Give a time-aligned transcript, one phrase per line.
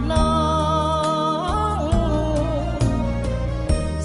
[0.00, 0.32] นกับน้อ
[1.76, 1.78] ง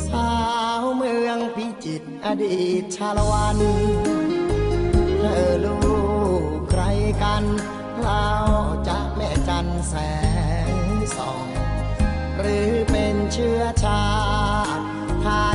[0.08, 0.34] สา
[0.80, 3.58] วเมืองพิจิตรอดีตชาละวัน
[5.20, 5.78] เธอลู
[6.42, 6.82] กใคร
[7.24, 7.44] กัน
[8.02, 8.28] เรา
[8.88, 9.94] จะแม่จันแส
[10.68, 10.70] ง
[11.16, 11.46] ส่อง
[12.40, 14.06] หรือเป็นเชื้อชา
[14.78, 14.84] ติ
[15.24, 15.44] ทา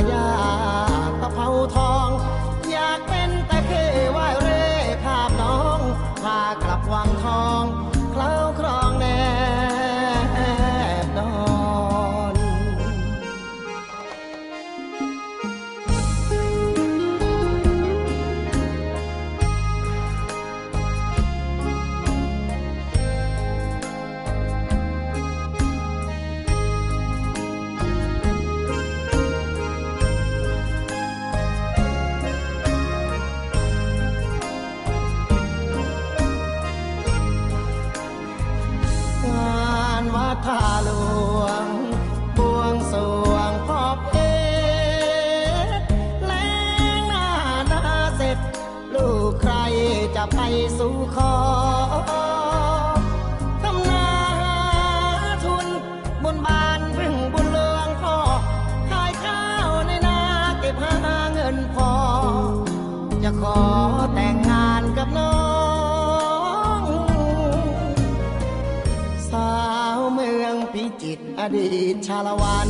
[71.41, 72.69] อดีตชาละวัน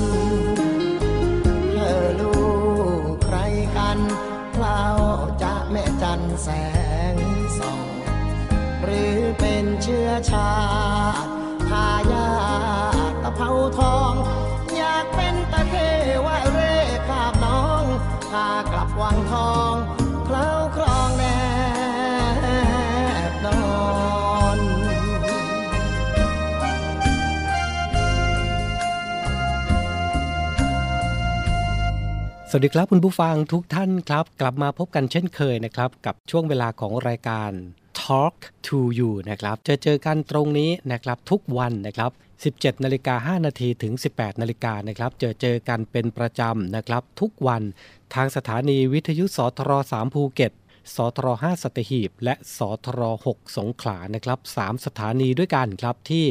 [1.72, 2.34] เธอลู
[3.12, 3.38] กใคร
[3.78, 4.00] กัน
[4.58, 4.84] เรา
[5.44, 6.48] จะแม่จันแส
[7.14, 7.16] ง
[7.58, 7.82] ส่อง
[8.84, 10.54] หรือเป็นเชื้อชา
[11.24, 11.32] ติ
[11.70, 12.30] ทายา
[13.24, 14.14] ตะเภาทอง
[14.76, 15.76] อยากเป็นตะเค
[16.26, 16.76] ว่าเร่
[17.08, 17.84] คาบน้อง
[18.32, 19.74] พากลับวังทอง
[32.54, 37.52] สวัสดีครับคุณผู้ฟังทุกท่านครับ กลับมาพบกันเช่นเคยนะครับ กับช่วงเวลาของรายการ
[38.02, 38.36] Talk
[38.68, 42.12] to You นะครับจะเจอกันตรงนี้นะครับทุกวันนะครับ
[42.48, 47.64] 17 นาฬิกา 5 นาทีถึง 18 นาฬิกานะครับเจอเจอกันเป็นประจำนะครับ ทุกวัน
[48.16, 50.54] ทางสถานีวิทยุสทร3ภูเก็ต
[50.96, 56.26] สทร5สัตหีบ และสทร6สงขลานะครับ3สถานีด้วยกันครับที่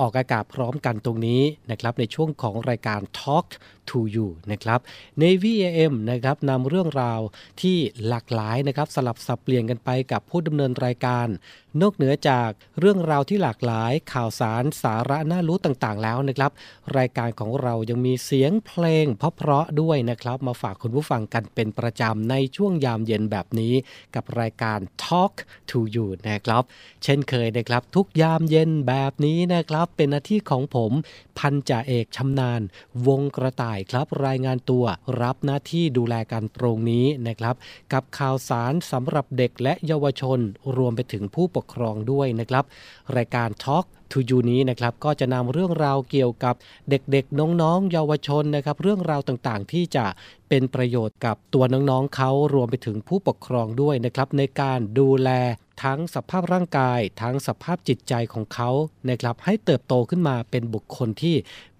[0.00, 3.46] ออกอากาศพร้อมกันตรงนี้นะครับในช่วงของรายการ Talk
[3.90, 4.80] to You นะครับ
[5.22, 7.20] Navy AM นะครับนำเรื่องราว
[7.60, 7.76] ที่
[8.08, 11.26] หลากหลายนะครับสลับสับเปลี่ยนกันไปกับผู้ดำเนินรายการ
[11.82, 12.50] นอกเหนือจาก
[12.80, 16.50] เรื่องราวที่หลากหลายข่าวสารสาระน่ารู้ต่างๆ แล้วนะครับ
[16.98, 23.74] รายการของเรายังมีเสียงเพลงเพราะๆด้วยนะครับ มาฝากคุณผู้ฟังกันเป็นประจำในช่วงยามเย็นแบบนี้
[24.14, 25.32] กับรายการ Talk
[25.70, 26.62] to You นะครับ
[27.02, 30.92] เช่นเคยนะครับทุกยามเย็นแบบนี้นะครับ เป็นหน้าที่ของผม
[31.38, 32.60] พันจ่าเอกชำนาญ
[33.06, 34.84] วงกระต่ายครับ รายงานตัว
[35.22, 37.54] รับหน้าที่ดูแลกันตรงนี้นะครับ
[37.92, 40.38] กับข่าวสารสำหรับเด็กและเยาวชน
[40.76, 42.64] รวมไปถึงผู้ปกครองด้วยนะครับ
[43.16, 46.54] รายการ Talk to You นี้นะครับก็จะนำเรื่องราวเกี่ยวกับ
[46.90, 50.06] เด็กๆ น้องๆ เยาวชนนะครับ เรื่องราวต่างๆ ที่จะ
[50.48, 55.30] เป็นประโยชน์กับตัวน้องๆเขารวมไปถึงผู้ปกครองด้วยนะครับ ในการดูแล
[55.84, 58.70] ทั้งสภาพร่างกาย ทั้งสภาพจิตใจของเขา
[59.08, 61.36] นะครับให้เติบโตขึ้นมาเป็นบุคคลที่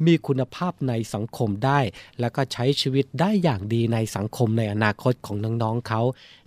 [0.06, 1.80] มีคุณภาพในสังคมได้
[2.20, 6.02] แล้วก็ใช้ชีวิตได้อย่างดีในสังคมในอนาคตของน้องๆเขา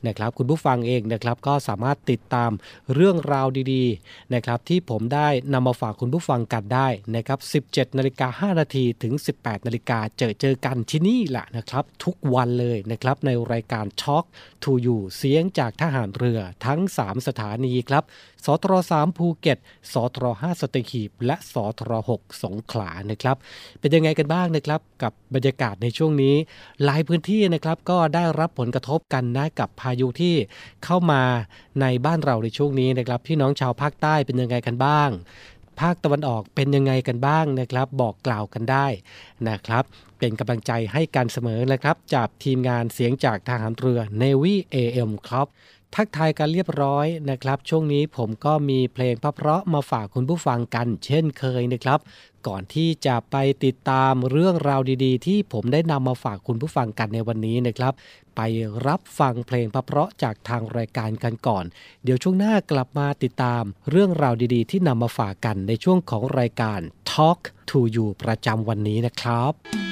[0.08, 2.52] นะครับคุณผู้ฟังเองนะครับก็สามารถติดตาม
[2.94, 14.26] เรื่องราวดีๆนะครับที่ผมได้นำมาฝากคุณผู้ฟังกันได้นะครับ 17นาฬิกา5นาทีถึง 18นาฬิกาเจอเจอกันที่นี่แหละนะครับ ทุกวันเลยนะครับในรายการ Talk
[14.64, 18.04] to You เสียงจากทหารเรือทั้ง 3 สถานีครับ
[18.46, 19.58] สทร3ภูเก็ต
[19.94, 23.38] สทร5สตีหีบ และสทร6สงขลานะครับ
[23.80, 26.36] เป็นยังไงกันบ้างนะครับกับบรรยากาศในช่วงนี้
[26.84, 30.36] หลายพื้นที่นะครับก็ได้รับผลกระทบกันนะกับพายุที่
[30.86, 31.24] เข้ามา
[31.82, 35.10] ในบ้านเราในช่วงนี้นะครับพี่น้องชาวภาคใต้เป็นยังไงกันบ้าง
[35.82, 38.88] ภาคตะวันออกเป็นยังไงกันบ้างนะครับ บอกกล่าวกันได้
[39.50, 39.84] นะครับ
[40.20, 45.48] เป็นกำลังใจให้กันเสมอนะครับ จากทีมงานเสียงจากทหารเรือ Navy AM ครับ
[45.96, 52.00] ทักทายกันเรียบร้อยนะครับ ช่วงนี้ผมก็มีเพลงเพราะมาฝากคุณผู้ฟังกันเช่นเคยนะครับ
[52.48, 57.94] ก่อนที่จะไปติดตามเรื่องราวดีๆ ที่ผมได้นำมาฝากคุณผู้ฟังกันในวันนี้นะครับ
[58.36, 58.42] ไป
[58.88, 61.66] รับฟังเพลงเพราะจากทางรายการกันก่อน
[62.04, 66.80] เดี๋ยวช่วงหน้ากลับมาติดตามเรื่องราวดีๆ ที่นำมาฝากกันในช่วงของรายการ
[67.12, 67.40] Talk
[67.70, 69.89] to You ประจำวันนี้นะครับ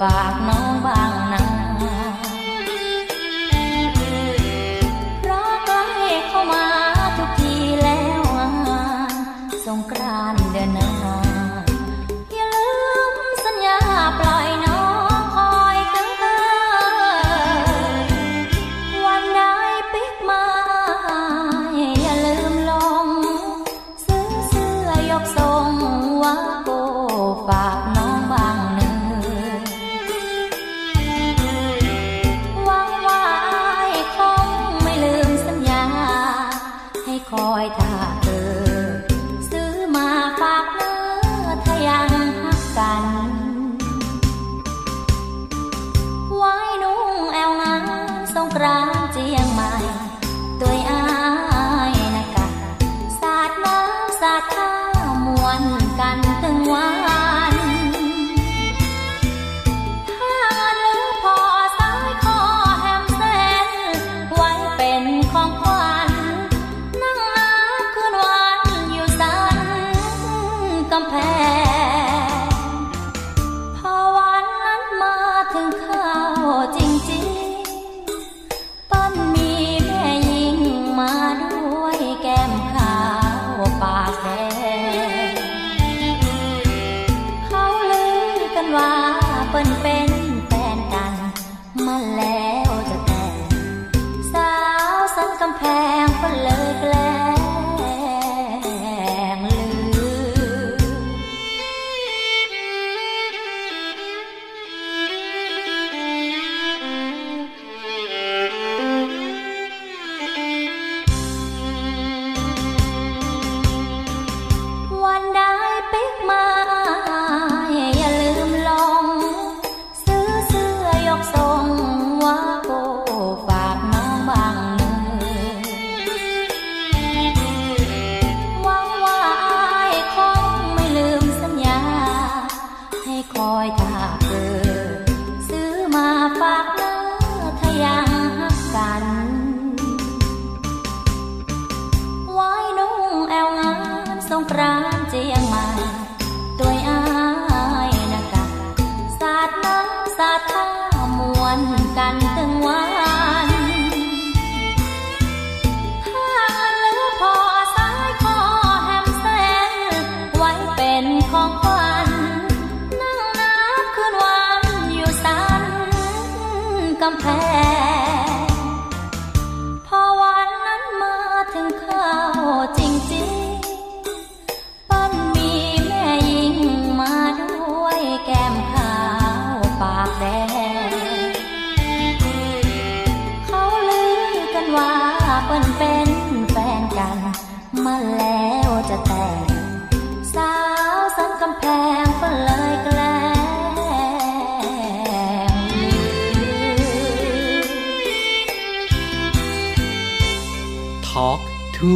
[0.00, 0.35] ฝาก
[48.56, 49.05] สงก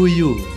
[0.00, 0.49] Yuyu.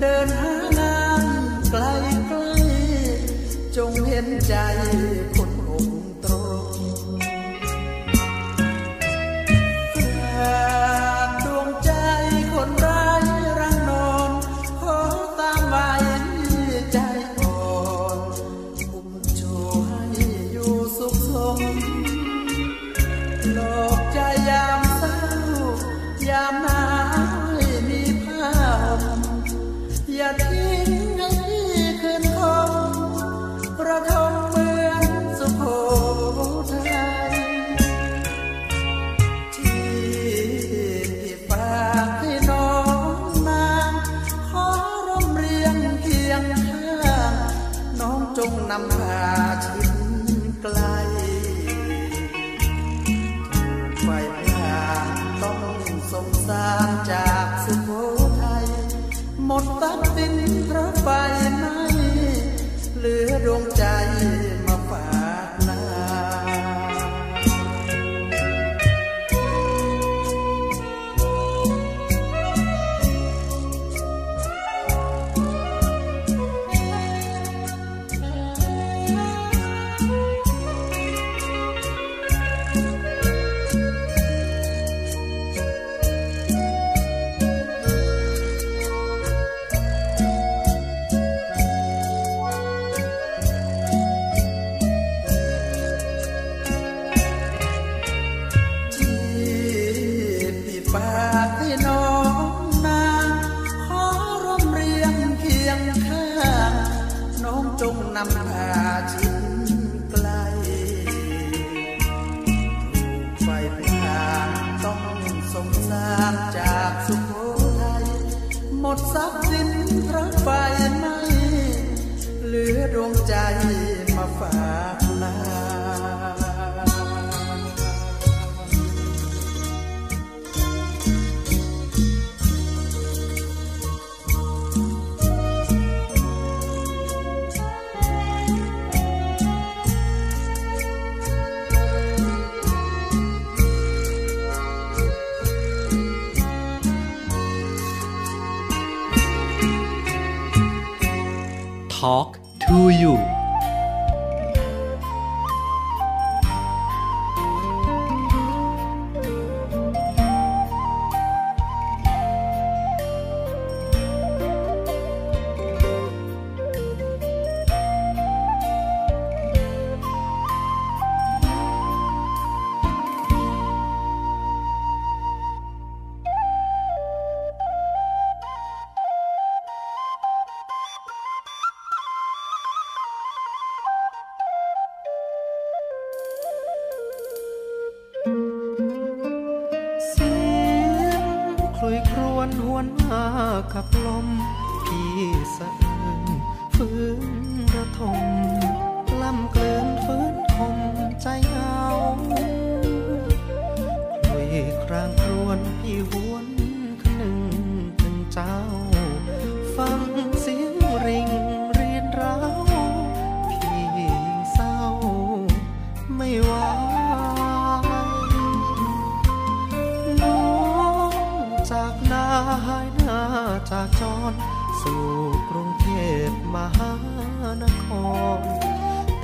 [0.00, 1.24] เดินหางาน
[1.70, 1.84] ไกล
[2.28, 2.38] ไกล
[3.76, 4.54] จงเห็นใจ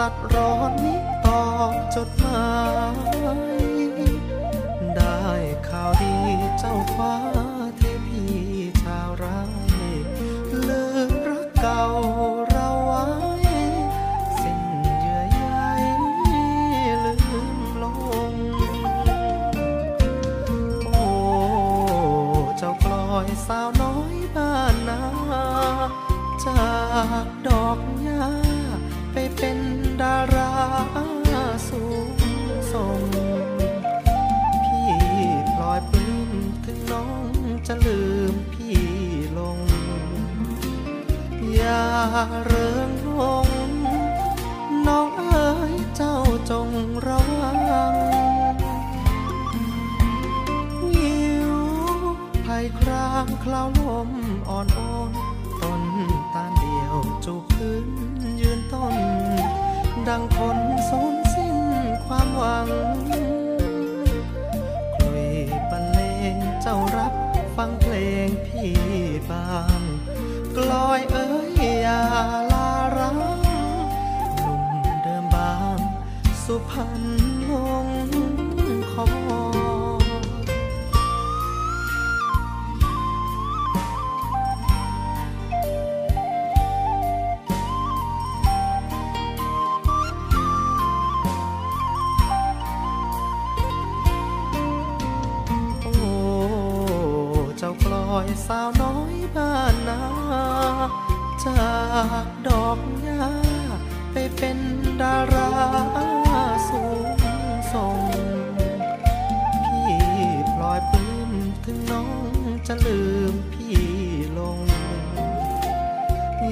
[0.00, 0.94] ตัดร้อนนิ
[1.26, 1.42] ต่อ
[1.94, 2.50] จดหมา
[3.04, 3.18] ย
[4.96, 5.24] ได้
[5.68, 6.16] ข่าวดี
[6.58, 7.14] เจ้าฟ้า
[7.76, 8.24] เทพี
[8.82, 9.40] ชาวไร่
[10.68, 11.84] ลืมรักเก่า
[12.48, 13.04] เราไว้
[14.40, 14.60] สิ้น
[15.00, 15.44] เยื่อใย
[17.04, 17.84] ลืมล
[18.32, 18.34] ง
[20.84, 21.04] โอ้
[22.58, 25.02] เจ้ากลอยสาวน้อยบ้านนา
[26.44, 26.66] จา
[27.24, 28.26] กดอกหญ้า
[29.12, 29.58] ไปเป็น
[37.70, 38.80] จะลืมพี่
[39.38, 39.58] ลง
[41.54, 41.85] อย่า
[42.44, 43.49] เริงลง
[44.87, 46.16] น้องเอ๋ยเจ้า
[46.50, 46.68] จง
[47.06, 47.94] ระวัง
[50.82, 51.20] วิ
[51.50, 51.52] ว
[52.44, 54.11] ภัยครางคลาวลม
[54.49, 55.11] อ่อนโอน
[55.62, 55.82] ต้น
[56.35, 57.88] ตาเดียวจูบพื้น
[58.40, 58.94] ยืนต้น
[60.08, 60.58] ดังคน
[60.88, 61.56] สูญสิ้น
[62.06, 62.68] ความหวัง
[64.94, 65.28] คลุย
[65.70, 66.00] บรรเล
[66.35, 67.25] งเจ้ารับ
[69.30, 69.83] บาง
[70.56, 71.49] กลอยเอ้ย
[71.83, 72.02] อย่า
[72.52, 74.62] ลารังหนุ่ม
[75.02, 75.78] เดิมบาง
[76.45, 77.25] สุพรรณ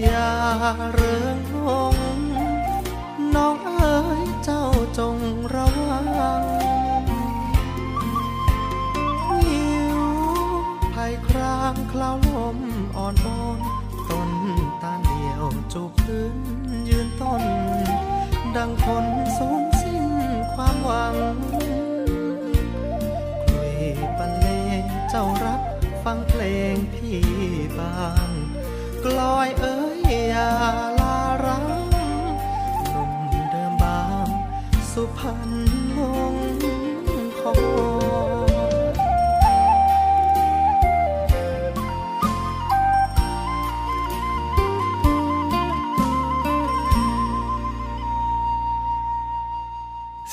[0.04, 0.32] อย่า
[0.92, 1.96] เริงลง
[3.34, 4.64] น้องเอ๋ยเจ้า
[4.98, 5.16] จง
[5.54, 6.42] ระวัง
[9.28, 9.66] วิ
[9.98, 10.00] ว
[10.94, 12.58] ภัยครางคลาวลม
[12.96, 13.58] อ่อนโอน
[14.10, 14.30] ต้น
[14.82, 16.36] ตาเดียวจูบพื้น
[16.88, 17.42] ยืนต้น
[18.56, 20.06] ดังคนสูญสิ้น
[20.54, 21.16] ความหวัง
[23.48, 23.76] คลุย
[24.18, 24.46] บรรเล
[24.80, 25.60] งเจ้ารับ
[26.04, 27.20] ฟังเพลงพี่
[27.78, 28.28] บาง
[29.04, 29.83] กลอยเอ้ย
[30.34, 30.93] อ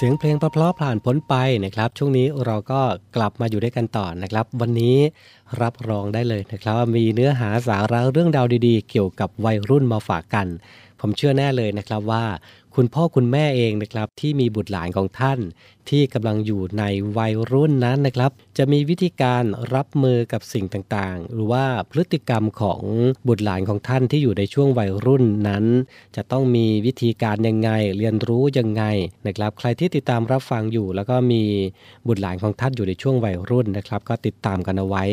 [0.04, 1.36] สียงเพลงเพลาะผ่านพ้นไป
[1.66, 2.82] นะครับ ช่วงนี้เราก็
[3.16, 4.98] กลับมาอยู่ด้วยกันต่อนะครับ วันนี้
[5.62, 10.48] รับรองได้เลยนะครับว่ามีเนื้อหาสาระเรื่องราวดีๆ เกี่ยวกับวัยรุ่นมาฝากกัน
[11.00, 12.24] ผมเชื่อแน่เลยนะครับว่า
[12.76, 15.40] คุณพ่อคุณแม่เองนะครับที่มีบุตรหลานของท่าน
[15.90, 16.84] ที่กำลังอยู่ใน
[17.18, 19.44] วัยรุ่นนั้นนะครับ จะมีวิธีการ
[19.76, 22.82] รับมือกับสิ่งต่างๆ หรือว่าพฤติกรรมของ
[23.28, 25.66] บุตรหลานของท่านที่อยู่ในช่วงวัยรุ่นนั้น
[26.16, 28.84] จะต้องมีวิธีการยังไง เรียนรู้ยังไง
[29.28, 31.44] นะครับ ใครที่ติดตามรับฟังอยู่ แล้วก็มี
[32.08, 35.04] บุตรหลานของท่านอยู่ในช่วงวัยรุ่นนะครับ ก็ติดตามกันเอาไว้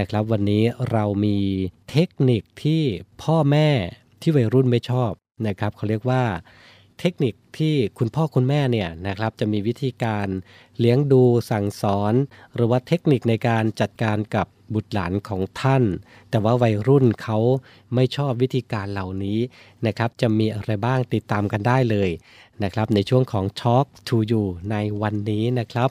[0.00, 1.38] นะครับ วันนี้เรามี
[1.90, 2.82] เทคนิคที่
[3.22, 3.68] พ่อแม่
[4.20, 5.12] ที่วัยรุ่นไม่ชอบ
[5.48, 6.22] นะครับเขาเรียกว่า
[7.04, 10.28] เทคนิคที่คุณพ่อคุณแม่เนี่ยนะครับจะมีวิธีการ
[10.78, 12.14] เลี้ยงดูสั่งสอน
[12.54, 15.84] หรือว่าเทคนิคในการจัดการกับบุตรหลานของท่าน
[16.30, 17.38] แต่ว่าวัยรุ่นเขา
[17.94, 19.38] ไม่ชอบวิธีการเหล่านี้
[19.86, 22.10] นะครับ จะมีอะไรบ้างติดตามกันได้เลย
[22.64, 25.90] นะครับ ในช่วงของ Talk to You ในวันนี้นะครับ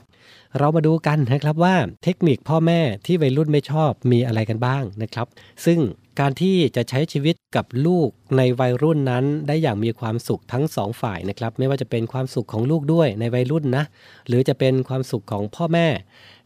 [0.57, 5.27] เรามาดูกันนะครับว่าเทคนิคพ่อแม่ที่วัยรุ่นไม่ชอบมีอะไรกันบ้างนะครับ
[5.65, 5.79] ซึ่ง
[6.19, 13.83] การที่จะใช้ชีวิตกับลูกในวัยรุ่นนั้น ได้อย่างมีความสุขทั้งสองฝ่ายนะครับ ไม่ว่าจะเป็นความสุขของลูกด้วยในวัยรุ่นนะ
[14.27, 15.87] หรือจะเป็นความสุขของพ่อแม่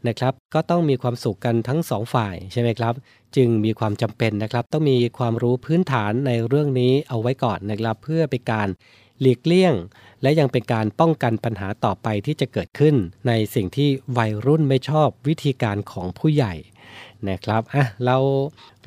[0.07, 2.93] นะครับ ก็ต้องมีความสุขกันทั้งสองฝ่ายใช่ไหมครับ
[3.35, 8.67] จึงมีความจำเป็นนะครับ ต้องมีความรู้พื้นฐานในเรื่องนี้เอาไว้ก่อนนะครับ เพื่อเป็นการ
[9.21, 9.73] หลีกเลี่ยง
[10.25, 12.95] และยังเป็นการป้องกันปัญหาต่อไปที่จะเกิดขึ้น
[13.27, 16.53] ในสิ่งที่วัยรุ่นไม่ชอบวิธีการของผู้ใหญ่
[17.29, 18.17] นะครับอะเรา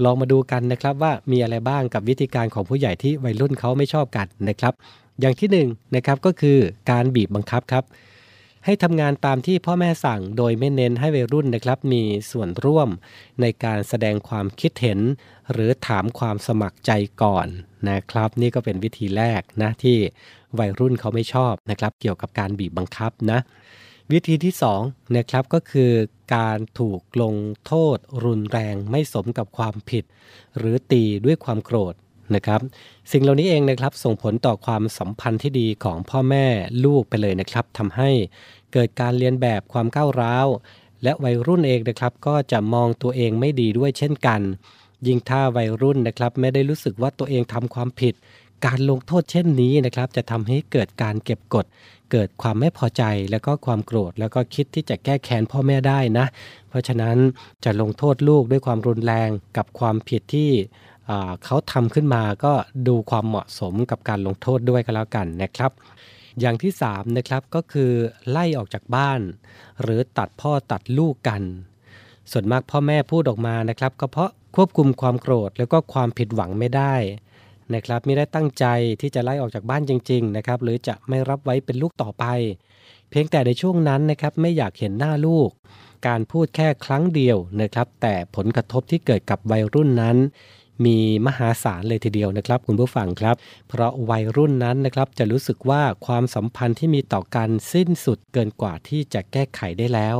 [0.04, 4.72] ลองมาดูกันนะครับว่ามีอะไรบ้างกับวิธีการของผู้ใหญ่ที่วัยรุ่นเขาไม่ชอบกันนะครับ
[5.20, 6.58] อย่างที่หนึ่งนะครับก็คือ
[6.90, 7.84] การบีบบังคับครับ
[8.64, 12.88] ให้ทำงานตามที่พ่อแม่สั่งโดยไม่เน้นให้วัยรุ่นนะครับมีส่วนร่วม
[13.40, 15.00] ในการแสดงความคิดเห็น
[15.52, 16.90] หรือถามความสมัครใจ
[17.22, 17.46] ก่อน
[17.90, 19.96] นะครับ นี่ก็เป็นวิธีแรกนะที่
[20.58, 23.38] วัยรุ่นเขาไม่ชอบนะครับ เกี่ยวกับการบีบบังคับนะ
[24.12, 25.92] วิธีที่2นะครับก็คือ
[26.36, 27.34] การถูกลง
[27.66, 30.04] โทษรุนแรงไม่สมกับความผิด
[30.56, 31.94] หรือตีด้วยความโกรธ
[32.34, 32.60] นะครับ
[33.12, 36.46] สิ่งเหล่านี้เองนะครับส่งผลต่อความสัมพันธ์ที่ดีของพ่อแม่
[36.84, 38.10] ลูกไปเลยนะครับทำให้
[38.72, 40.46] เกิดการเรียนแบบความก้าวร้าว
[41.02, 44.40] และวัยรุ่นเองนะครับ ก็จะมองตัวเองไม่ดีด้วยเช่นกัน
[45.06, 48.14] ยิ่งถ้าวัยรุ่นนะครับ ไม่ได้รู้สึกว่าตัวเองทำความผิด
[48.66, 51.66] การลงโทษเช่นนี้นะครับ จะทำให้เกิดการเก็บกด
[52.10, 56.26] เกิดความไม่พอใจแล้วก็ความโกรธ แล้วก็คิดที่จะแก้แค้นพ่อแม่ได้นะ
[56.68, 57.16] เพราะฉะนั้น
[57.64, 60.50] จะลงโทษลูกด้วยความรุนแรงกับความผิดที่
[61.44, 62.52] เขาทำขึ้นมาก็
[62.88, 65.72] ดูความเหมาะสมกับการลงโทษด้วยก็แล้วกันนะครับ
[66.40, 67.92] อย่างที่3นะครับก็คือ
[68.30, 69.20] ไล่ออกจากบ้าน
[69.82, 71.42] หรือตัดพ่อตัดลูกกัน
[72.32, 76.94] ส่วนมากพ่อแม่พูดออกมานะครับ ก็เพราะควบคุมความโกรธแล้วก็ความผิดหวังไม่ได้
[77.74, 78.64] นะครับไม่ได้ตั้งใจ
[79.00, 82.24] ที่จะไล่ออกจากบ้านจริง ๆ นะครับ หรือจะไม่รับไว้เป็นลูกต่อไป
[83.10, 85.50] เพียงแต่ในช่วงนั้นนะครับไม่อยากเห็นหน้าลูก
[86.06, 90.16] การพูดแค่ครั้งเดียวนะครับ แต่ผลกระทบที่เกิดกับวัยรุ่นนั้น
[90.84, 93.36] มีมหาศาลเลยทีเดียวนะครับคุณผู้ฟังครับ
[93.68, 100.16] เพราะวัยรุ่นนั้นนะครับจะรู้สึกว่าความสัมพันธ์ที่มีต่อกันสิ้นสุดเกินกว่าที่จะแก้ไขได้แล้ว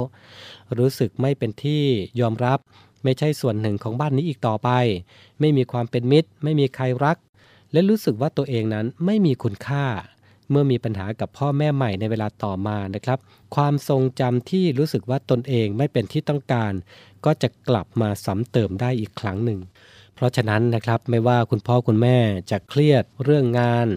[0.78, 1.82] รู้สึกไม่เป็นที่
[2.20, 2.58] ยอมรับ
[3.04, 4.70] ไม่ใช่ส่วนหนึ่งของบ้านนี้อีกต่อไป
[5.40, 7.16] ไม่มีความเป็นมิตร ไม่มีใครรัก
[7.72, 9.86] และรู้สึกว่าตัวเองนั้นไม่มีคุณค่า
[10.50, 13.18] เมื่อมีปัญหากับพ่อแม่ใหม่ในเวลาต่อมานะครับ
[13.54, 16.72] ความทรงจำที่รู้สึกว่าตนเองไม่เป็นที่ต้องการ
[17.24, 19.60] ก็จะกลับมาซ้ำเติมได้อีกครั้งหนึ่ง
[20.18, 22.16] เพราะฉะนั้นนะครับไม่ว่าคุณพ่อคุณแม่
[22.50, 23.88] จะเครียดเรื่องงาน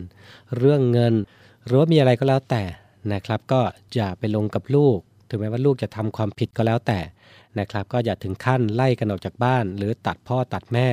[0.58, 1.14] เรื่องเงิน
[1.66, 2.64] หรือว่ามีอะไรก็แล้วแต่
[3.14, 3.62] นะครับ ก็
[3.96, 4.98] อย่าไปลงกับลูก
[5.30, 7.00] ถึงแม้ว่าลูกจะทำความผิดก็แล้วแต่
[7.60, 10.88] นะครับ ก็อย่าถึงขั้นไล่กันออกจากบ้าน หรือตัดพ่อตัดแม่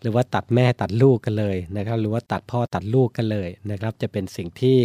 [0.00, 4.78] หรือว่าตัดแม่ตัดลูกกันเลยนะครับ หรือว่าตัดพ่อตัดลูกกันเลยนะครับ จะเป็นสิ่งที่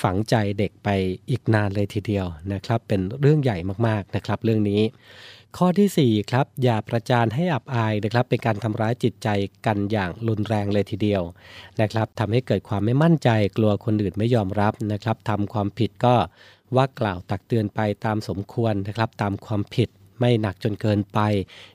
[0.00, 0.88] ฝังใจเด็กไป
[1.30, 4.82] อีกนานเลยทีเดียวนะครับ เป็นเรื่องใหญ่มากๆนะครับ เรื่องนี้
[5.58, 9.28] ข้อทีสี่ 4 ครับ อย่าประจานให้อับอายนะครับ เป็นการทำร้ายจิตใจ
[9.66, 11.22] กันอย่างรุนแรงเลยทีเดียว
[11.80, 16.14] นะครับทำให้เกิดความไม่มั่นใจกลัวคนอื่นไม่ยอมรับนะครับทำความผิดก็
[16.76, 19.88] ว่ากล่าวตักเตือนไปตามสมควรนะครับ ตามความผิด
[20.20, 21.18] ไม่หนักจนเกินไป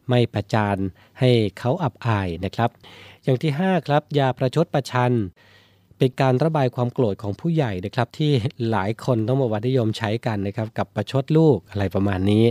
[0.09, 0.77] ไม่ประจาน
[1.19, 2.69] ให้เขาอับอายนะครับ
[3.23, 5.13] อย่างที่ 5 ครับ อย่าประชดประชัน
[5.97, 8.31] เป็นการระบายความโกรธของผู้ใหญ่นะครับที่
[8.71, 12.45] หลายคนต้องบอกว่านิยมใช้กันนะครับกับประชดลูกอะไรประมาณนี้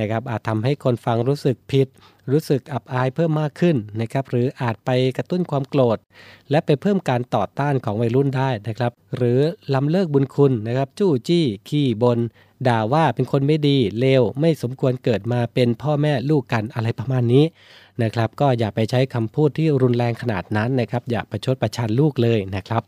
[0.00, 1.88] นะครับอาจทำให้คนฟังรู้สึกผิด
[2.32, 5.98] รู้สึกอับอายเพิ่มมากขึ้นนะครับหรืออาจไปกระตุ้นความโกรธ
[6.50, 9.40] และไปเพิ่มการต่อต้านของวัยรุ่นได้นะครับ หรือ
[9.74, 12.18] ล้ำเลิกบุญคุณนะครับจู้จี้ขี้บน
[12.68, 17.44] ด่าว่าเป็นคนไม่ดีเลวไม่สมควรเกิดมาเป็นพ่อแม่ลูกกันอะไรประมาณนี้
[18.02, 22.82] นะครับ ก็อย่าไปใช้คำพูดที่รุนแรงขนาดนั้นนะครับ อย่าประชดประชันลูกเลยนะครับ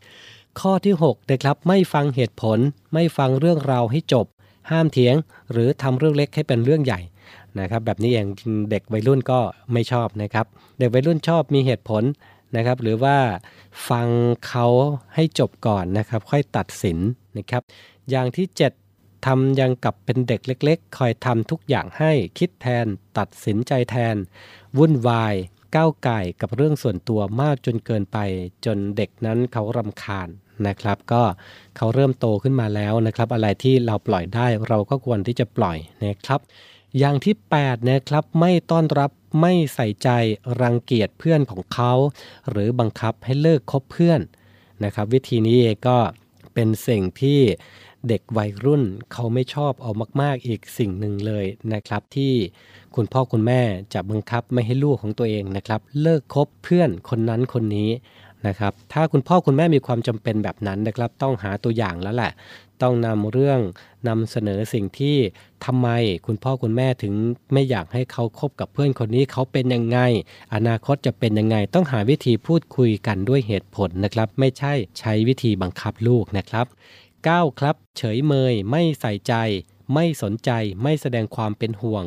[0.59, 2.59] ข้อที่6นะครับไม่ฟังเหตุผล
[2.93, 4.25] ไม่ฟังเรื่องราวให้จบ
[4.71, 5.15] ห้ามเถียง
[5.51, 6.99] หรือทำเรื่องเล็กให้เป็นเรื่องใหญ่
[7.59, 8.27] นะครับ แบบนี้เอง
[8.71, 9.39] เด็กวัยรุ่นก็
[9.73, 10.45] ไม่ชอบนะครับ
[10.79, 12.03] เด็กวัยรุ่นชอบมีเหตุผล
[12.55, 13.17] นะครับหรือว่า
[13.89, 14.07] ฟัง
[14.47, 14.67] เขา
[15.15, 16.97] ให้จบก่อนนะครับ ค่อยตัดสิน
[17.37, 17.61] นะครับ
[18.09, 22.85] อย่างที่ 7ทำยังกับเป็นเด็กเล็ก ๆ คอยทำทุกอย่างให้คิดแทน
[23.17, 24.15] ตัดสินใจแทน
[24.77, 25.35] วุ่นวาย
[25.75, 28.17] ก้าวไก่กับเรื่องส่วนตัวมากจนเกินไป
[28.65, 30.29] จนเด็กนั้นเขารำคาญ
[30.67, 31.23] นะครับ ก็
[31.77, 36.39] เขาเริ่มโตขึ้นมาแล้วนะครับ อะไรที่เราปล่อยได้เราก็ควรที่จะปล่อยนะครับ
[36.99, 39.11] อย่างที่8นะครับไม่ต้อนรับ
[39.41, 40.09] ไม่ใส่ใจ
[40.61, 41.93] รังเกียจเพื่อนของเขา
[42.49, 44.21] หรือบังคับให้เลิกคบเพื่อน
[44.83, 45.97] นะครับ วิธีนี้ก็
[46.53, 47.39] เป็นสิ่งที่
[48.07, 52.33] เด็กวัยรุ่นเขาไม่ชอบเอามาก ๆ อีกสิ่งหนึ่งเลยนะครับที่
[52.97, 53.61] คุณพ่อคุณแม่
[53.93, 57.89] จะบังคับไม่ให้ลูกของตัวเองนะครับ เลิกคบเพื่อนคนนั้นคนนี้
[58.47, 62.31] นะครับ ถ้าคุณพ่อคุณแม่มีความจำเป็นแบบนั้นนะครับ ต้องหาตัวอย่างแล้วแหละ
[62.81, 63.59] ต้องนำเรื่อง
[64.07, 65.17] นำเสนอสิ่งที่
[65.65, 65.87] ทำไม
[66.25, 67.13] คุณพ่อคุณแม่ถึง
[67.53, 69.99] ไม่อยากให้เขาคบกับเพื่อนคนนี้เขาเป็นยังไง
[70.55, 76.65] อนาคตจะเป็นยังไง ต้องหาวิธีพูดคุยกันด้วยเหตุผลนะครับ ไม่ใช่ใช้วิธีบังคับลูกนะครับ
[77.17, 79.33] 9 ครับ เฉยเมยไม่ใส่ใจ
[79.93, 80.49] ไม่สนใจ
[80.83, 82.03] ไม่แสดงความเป็นห่วง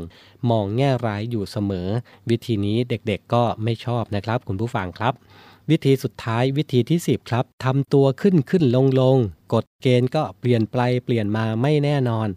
[0.51, 1.89] มองแง่ร้ายอยู่เสมอ
[2.31, 5.15] วิธีนี้เด็กๆก็ไม่ชอบนะครับ คุณผู้ฟังครับ
[5.71, 9.17] วิธีสุดท้ายวิธีที่ 10 ครับทำตัวขึ้นขึ้นลงลง
[9.55, 12.29] กฎเกณฑ์ก็เปลี่ยนไปเปลี่ยนมาไม่แน่นอน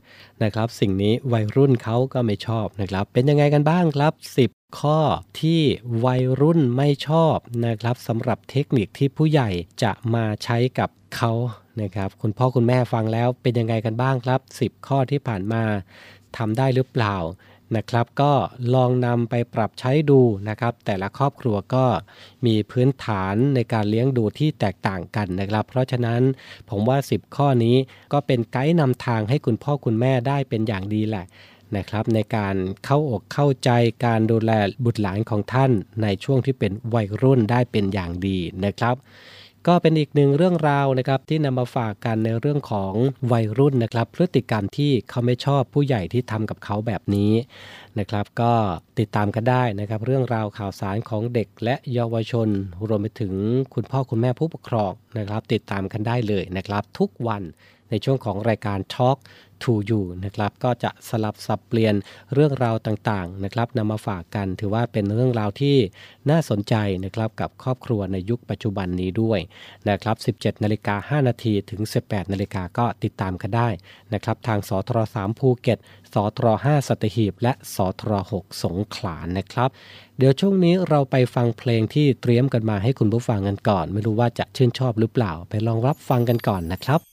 [0.44, 4.14] นะครับ สิ่งนี้วัยรุ่นเขาก็ไม่ชอบนะครับ เป็นยังไงกันบ้างครับ
[4.48, 5.00] 10ข้อ
[5.40, 5.62] ที่
[6.06, 9.50] วัยรุ่นไม่ชอบนะครับสำหรับเทคนิคที่ผู้ใหญ่
[9.84, 11.32] จะมาใช้กับเขา
[11.82, 15.64] นะครับ คุณพ่อคุณแม่ฟังแล้วเป็นยังไงกันบ้างครับ 10 ข้อที่ผ่านมา
[16.38, 17.18] ทำได้หรือเปล่า
[17.76, 18.34] นะครับ ก็
[18.76, 21.86] ลองนำไปปรับใช้ดูนะครับ แต่ละครอบครัวก็
[22.46, 26.22] มีพื้นฐานในการเลี้ยงดูที่แตกต่างกันนะครับ เพราะฉะนั้น
[26.70, 27.76] ผมว่า 10 ข้อนี้
[28.14, 31.26] ก็เป็นไกด์นำทางให้คุณพ่อคุณแม่ได้เป็นอย่างดีแหละ
[31.78, 32.56] นะครับในการ
[32.86, 33.70] เข้าอกเข้าใจ
[34.06, 34.52] การดูแล
[34.86, 35.72] บุตรหลานของท่าน
[36.04, 38.96] ในช่วงที่เป็นวัยรุ่นได้เป็นอย่างดีนะครับ
[39.68, 42.94] ก็เป็นอีกหนึ่งเรื่องราวนะครับที่นำมาฝากกันในเรื่องของ
[43.32, 47.32] วัยรุ่นนะครับ พฤติกรรมที่เขาไม่ชอบผู้ใหญ่ที่ทำกับเขาแบบนี้
[48.00, 48.54] นะครับ ก็
[49.00, 52.50] ติดตามกันได้นะครับ เรื่องราวข่าวสารของเด็กและเยาวชน
[52.88, 53.34] รวมไปถึง
[53.74, 57.44] คุณพ่อคุณแม่ผู้ปกครองนะครับ ติดตามกันได้เลยนะครับ ทุกวัน
[57.90, 59.18] ในช่วงของรายการ Talk
[59.64, 61.96] to You นะครับก็จะสลับสับเปลี่ยน
[62.34, 65.78] เรื่องราวต่างๆนะครับนำมาฝากกันถือว่าเป็นเรื่องราวที่
[66.30, 69.40] น่าสนใจนะครับกับครอบครัวในยุคปัจจุบันนี้ด้วย
[69.90, 73.70] นะครับ 17 นาฬิกา 5 นาทีถึง 18 นาฬิกาก็ติดตามกันได้
[74.14, 75.80] นะครับทางสทร3ภูเก็ต
[76.14, 79.70] สทร5สัตหีบ และสทร6สงขลานะครับ
[80.18, 87.13] เดี๋ยวช่วงนี้เราไปฟังเพลงที่เตรียมกันมาให้คุณผู้ฟังกันก่อน ไม่รู้ว่าจะชื่นชอบหรือเปล่า ไปลองรับฟังกันก่อนนะครับ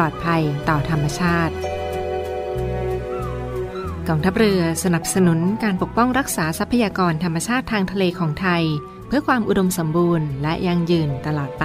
[0.00, 1.54] ลอดภัยต่อธรรมชาติ
[4.08, 8.64] กองทัพเรือสนับสนุนการปกป้องรักษาทรัพยากรธรรมชาติทางทะเลของไทย
[9.08, 11.64] เพื่อความอุดมสมบูรณ์และยั่งยืนตลอดไป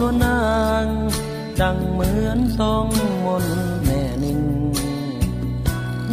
[0.00, 0.42] นวลนา
[0.84, 0.86] ง
[1.60, 2.86] ดังเหมือนต้อง
[3.24, 3.46] มน
[3.84, 4.42] แม่นิ่ง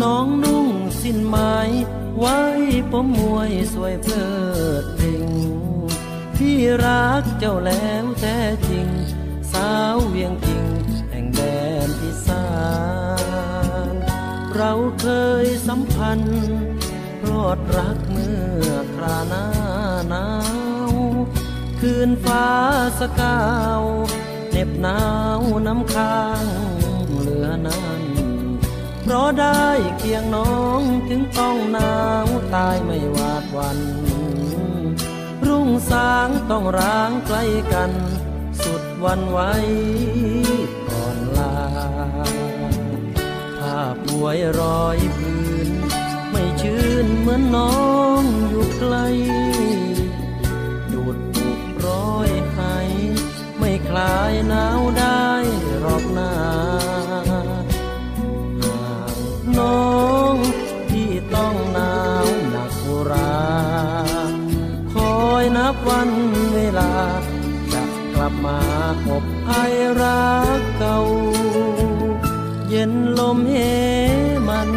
[0.02, 0.70] น้องนุ่ง
[1.02, 1.56] สิ้นไม้
[2.20, 2.40] ไว้
[2.92, 4.28] ผมมวยสวยเพลิ
[4.84, 5.30] ดเพลง
[6.36, 8.88] พี่รักเจ้าแล้วแท้จริง
[9.52, 10.66] สาวเวียงจริง
[11.12, 11.42] แห่งแด
[11.88, 12.46] นอีสา
[13.92, 13.96] น
[14.56, 14.72] เรา
[15.02, 15.08] เค
[15.44, 16.46] ยสัมพันธ์
[17.28, 19.55] รอดรักเมื่อคราน้าหน
[21.88, 22.48] คืนฟ้า
[23.00, 23.40] สกา
[23.80, 23.84] ว
[24.52, 25.00] เหน็บหนา
[25.40, 26.46] วน้ำค้าง
[27.20, 28.02] เหลือนั้น
[29.02, 29.66] เพราะได้
[29.98, 33.80] เคียงน้องถึงต้องหนาวตายไม่หวาดวัน
[35.48, 37.92] รุ่งสางต้องร้างใกล้กัน
[38.64, 39.54] สุดวันไว้
[40.88, 41.56] ก่อนลา
[43.60, 45.70] ภาพหวยรอยพื้น
[46.32, 47.76] ไม่ชื่นเหมือนน้อ
[48.22, 48.96] งอยู่ไกล
[53.98, 55.26] ลายหนาวได้
[55.80, 56.34] หรอกนา
[57.30, 57.44] หา
[59.14, 59.16] ก
[59.58, 59.96] น้อ
[60.34, 60.36] ง
[60.90, 63.36] ที่ต้องหนาวหนักอุรา
[64.94, 66.10] คอยนับวัน
[66.54, 66.94] เวลา
[67.74, 67.84] จะ
[68.14, 68.60] กลับมา
[69.08, 69.52] อบไอ
[70.02, 71.00] รักเก่า
[72.70, 73.56] เย็นลมเห
[74.48, 74.70] มัน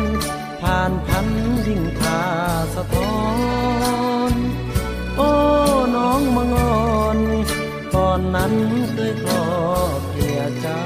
[0.61, 1.27] ผ่านพัน
[1.67, 2.21] ดิ่งทา
[2.75, 3.15] สะท้อ
[4.31, 4.33] น
[5.17, 5.31] โอ้
[5.97, 6.83] น้องมังอ
[7.17, 7.19] น
[8.09, 8.55] อนนั้น
[8.93, 9.45] เคยคลอ
[10.11, 10.85] เพียเจ้า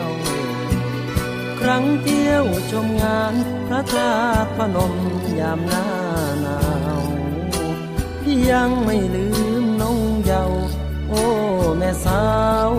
[1.60, 3.34] ครั้งเที่ยวชมงาน
[3.66, 4.12] พระธา
[4.44, 4.94] ตุพนม
[5.40, 5.86] ยามหน้า
[6.42, 6.60] หนา
[7.00, 7.04] ว
[8.20, 9.26] พี่ยังไม่ลื
[9.62, 10.62] มน้องเยาว์
[11.08, 11.24] โอ้
[11.78, 12.22] แม่สา
[12.68, 12.72] ว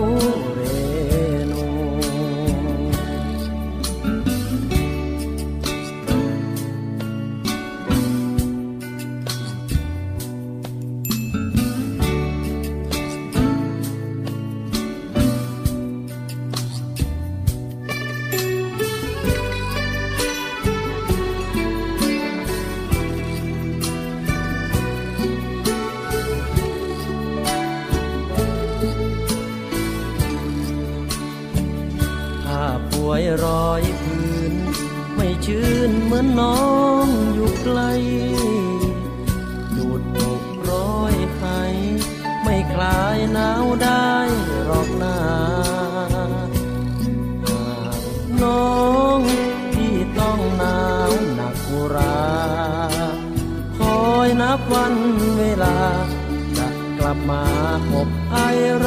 [57.28, 57.44] มา
[57.92, 58.36] อบไอ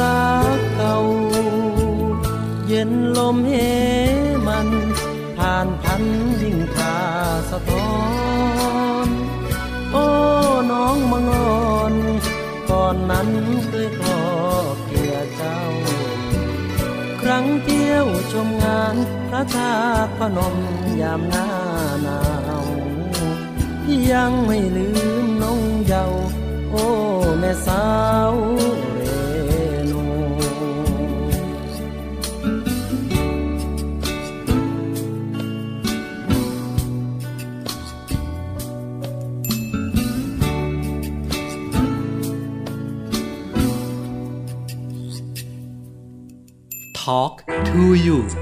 [0.00, 0.96] รักเก่า
[2.66, 3.52] เย็นลมเห
[4.46, 4.68] มัน
[5.38, 6.02] ผ่านพัน
[6.40, 6.96] ดิ่งทา
[7.50, 7.90] สะท้อ
[9.06, 9.08] น
[9.92, 10.06] โอ้
[10.70, 11.94] น้องมังอ่อน
[12.70, 13.28] ก่อนนั้น
[13.66, 14.22] เคยคลอ
[14.86, 15.60] เกลียเจ้า
[17.20, 18.94] ครั้งเที่ยวชมงาน
[19.28, 19.74] พระธา
[20.06, 20.56] ตุพนม
[21.00, 21.48] ยามหน้า
[22.02, 22.20] หนา
[22.62, 22.66] ว
[24.12, 25.07] ยังไม่ลืม
[27.40, 27.84] แม่สา
[28.32, 28.34] ว
[28.96, 29.02] เร
[29.90, 30.02] นู
[46.94, 48.37] Talk to you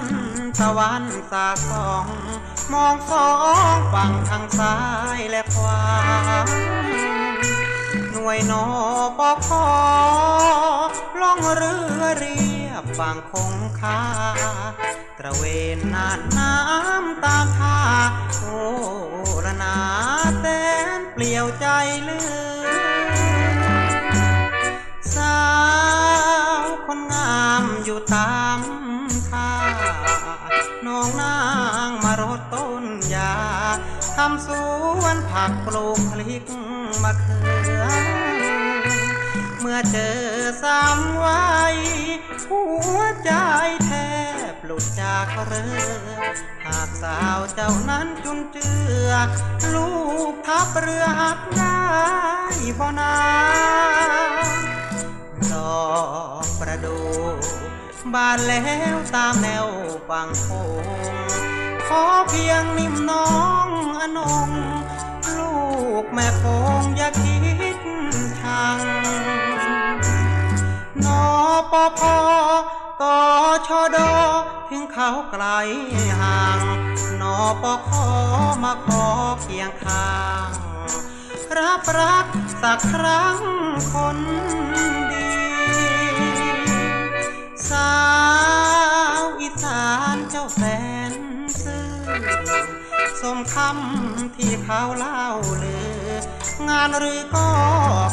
[0.00, 2.06] ายันตะวันสาสอง
[2.72, 3.30] มองสอ
[3.76, 4.76] งฝั่งทางซ้า
[5.16, 5.80] ยและขวา
[8.12, 8.66] หน่วยนอ
[9.18, 9.66] ปอคอ
[11.20, 14.00] ล่องเรือเรียบฝั่งคงคา
[15.18, 15.42] ตระเว
[15.76, 17.78] นน่านน้ำตามท่า
[18.38, 18.58] โอ้
[19.44, 19.76] ระนา
[20.40, 20.44] แส
[20.98, 21.66] นเปลี่ยวใจ
[22.02, 22.20] เลื
[22.64, 22.70] อ
[25.14, 25.40] สา
[26.62, 28.58] วคนงามอยู่ตาม
[30.90, 31.38] น้องนา
[31.88, 32.84] งมารดต้น
[33.14, 33.34] ยา
[34.16, 34.48] ทำส
[35.02, 36.44] วนผักปลูกพลิก
[37.02, 37.40] มะเขื
[37.80, 37.84] อ
[39.60, 40.20] เมื่อเจอ
[40.62, 41.76] สามวัย
[42.50, 42.62] หั
[42.96, 43.32] วใจ
[43.86, 43.90] แท
[44.52, 45.80] บหลุดจากเรือ
[46.66, 48.70] หากสาวเจ้านั้นจุนเจื
[49.08, 49.10] อ
[49.74, 49.90] ลู
[50.32, 51.80] กทับเรือหักได้
[52.78, 53.14] บ่นา
[55.52, 55.84] ดอ
[56.44, 56.98] กประดู
[58.14, 58.62] บานแล้
[58.94, 59.66] วตามแนว
[60.08, 60.48] ฝั่งโข
[60.82, 61.28] ง
[61.88, 63.30] ขอเพียงนิ่มน้อ
[63.66, 63.68] ง
[64.00, 64.50] อนง
[65.36, 65.52] ลู
[66.02, 66.44] กแม่ค
[66.80, 67.36] งอย่าคิ
[67.76, 67.78] ด
[68.40, 68.78] ทาง
[71.04, 71.24] นอ
[71.72, 72.16] ปอพอ
[73.02, 73.18] ต่อ
[73.66, 73.98] ชอด
[74.68, 75.44] ถึงเขาไกล
[76.20, 76.60] ห่าง
[77.20, 77.90] นอปค
[78.62, 79.06] มาขอ
[79.40, 80.10] เคียงข้า
[80.48, 80.50] ง
[81.58, 82.26] รับรัก
[82.62, 83.38] สักครั้ง
[83.92, 84.18] คน
[85.12, 85.59] ดี
[87.68, 87.92] สา
[89.20, 89.84] วอีสา
[90.14, 90.62] นเจ้าแส
[91.10, 91.12] น
[91.62, 91.90] ซื่อ
[93.20, 95.24] สมคำที่เขาเล่า
[95.62, 96.10] ลือ
[96.68, 97.48] งานหรือก็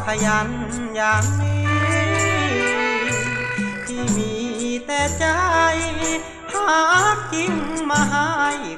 [0.06, 0.50] ขยัน
[0.96, 1.68] อย่างนี้
[3.88, 4.34] ที่มี
[4.86, 5.26] แต่ใจ
[6.54, 6.82] หา
[7.34, 7.56] กิน
[7.90, 8.28] มาให้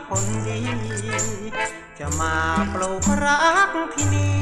[0.07, 0.61] คนดี
[1.99, 2.36] จะมา
[2.74, 4.39] ปลูกรักที่นี่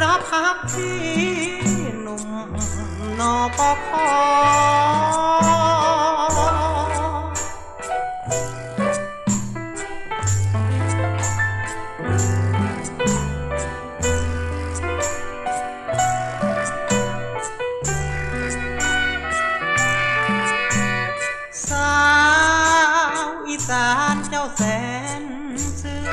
[0.00, 1.00] รับพักที่
[2.02, 2.28] หนุ่ม
[3.20, 3.88] นอปค
[21.68, 21.92] สา
[23.10, 24.62] วอีสานเจ้าแส
[25.20, 25.22] น
[25.80, 26.08] ซื่อ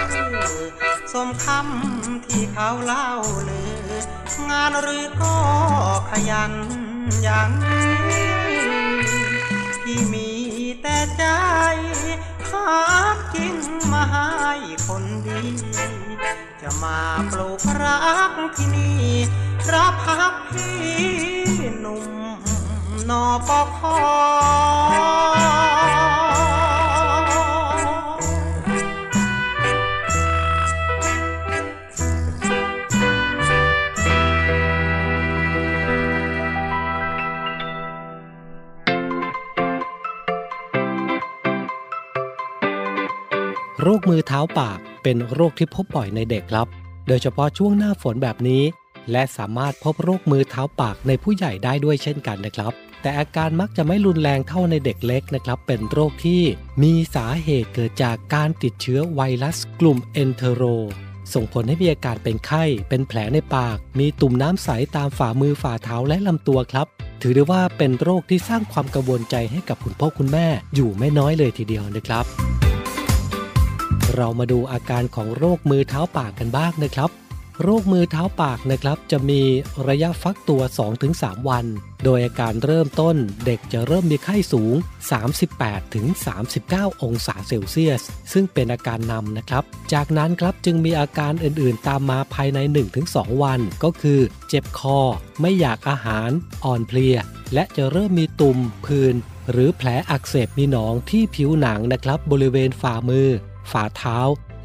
[1.13, 3.09] สมคำที่เขาเล่า
[3.49, 3.93] ลือ
[4.49, 5.35] งานหรือก็
[6.09, 6.53] ขยัน
[7.23, 7.91] อย่างนี้
[9.83, 10.29] ที่มี
[10.81, 11.23] แต่ใจ
[12.49, 12.67] หา
[13.33, 13.57] กิน
[13.91, 14.29] มาให้
[14.87, 15.41] คนดี
[16.61, 16.99] จะมา
[17.31, 17.97] ปลูกรั
[18.29, 19.07] กที่นี่
[19.73, 20.77] รับพักพี่
[21.79, 22.05] หนุ่ม
[23.09, 23.82] นอปคอ
[44.59, 46.67] ปากเป็นโรคที่พบบ่อยในเด็กครับ
[47.07, 48.63] โดยเฉพาะช่วงหน้าฝนแบบนี้
[49.11, 56.41] และสามารถพบโรคมือเท้าปากในผู้ใหญ่ได้ด้วยเช่นกันนะครับ แต่อาการมักจะไม่รุนแรงเท่าในเด็กเล็กนะครับ เป็นโรคที่
[56.83, 60.63] มีสาเหตุเกิดจากการติดเชื้อไวรัสกลุ่มเอนเทโร
[61.33, 66.87] ส่งผลให้มีอาการเป็นไข้ เป็นแผลในปาก มีตุ่มน้ำใสตามฝ่ามือฝ่าเท้าและลำตัวครับ
[67.21, 72.25] ถือได้ว่าเป็นโรคที่สร้างความกังวลใจให้กับคุณพ่อคุณแม่อยู่ไม่น้อยเลยทีเดียวนะครับ
[74.15, 77.09] เรามาดูอาการของโรคมือเท้าปากกันบ้างนะครับ
[77.61, 79.41] โรคมือเท้าปากนะครับ จะมี
[79.87, 80.61] ระยะฟักตัว
[81.05, 81.65] 2-3 วัน
[82.03, 83.15] โดยอาการเริ่มต้น
[83.45, 84.73] เด็กจะเริ่มมีไข้สูง
[85.93, 88.01] 38-39 องศาเซลเซียส
[88.33, 89.63] ซึ่งเป็นอาการนำนะครับ
[89.93, 92.59] จากนั้นครับจึงมีอาการอื่นๆ ตามมาภายใน
[93.01, 94.19] 1-2 วัน ก็คือ
[94.49, 94.99] เจ็บคอ
[95.41, 96.29] ไม่อยากอาหาร
[96.65, 97.15] อ่อนเพลีย
[97.53, 99.15] และจะเริ่มมีตุ่ม ผื่น
[99.51, 103.29] หรือแผลอักเสบมีหนองที่ผิวหนังนะครับบริเวณฝ่ามือ
[103.71, 104.17] ฝ่าเท้า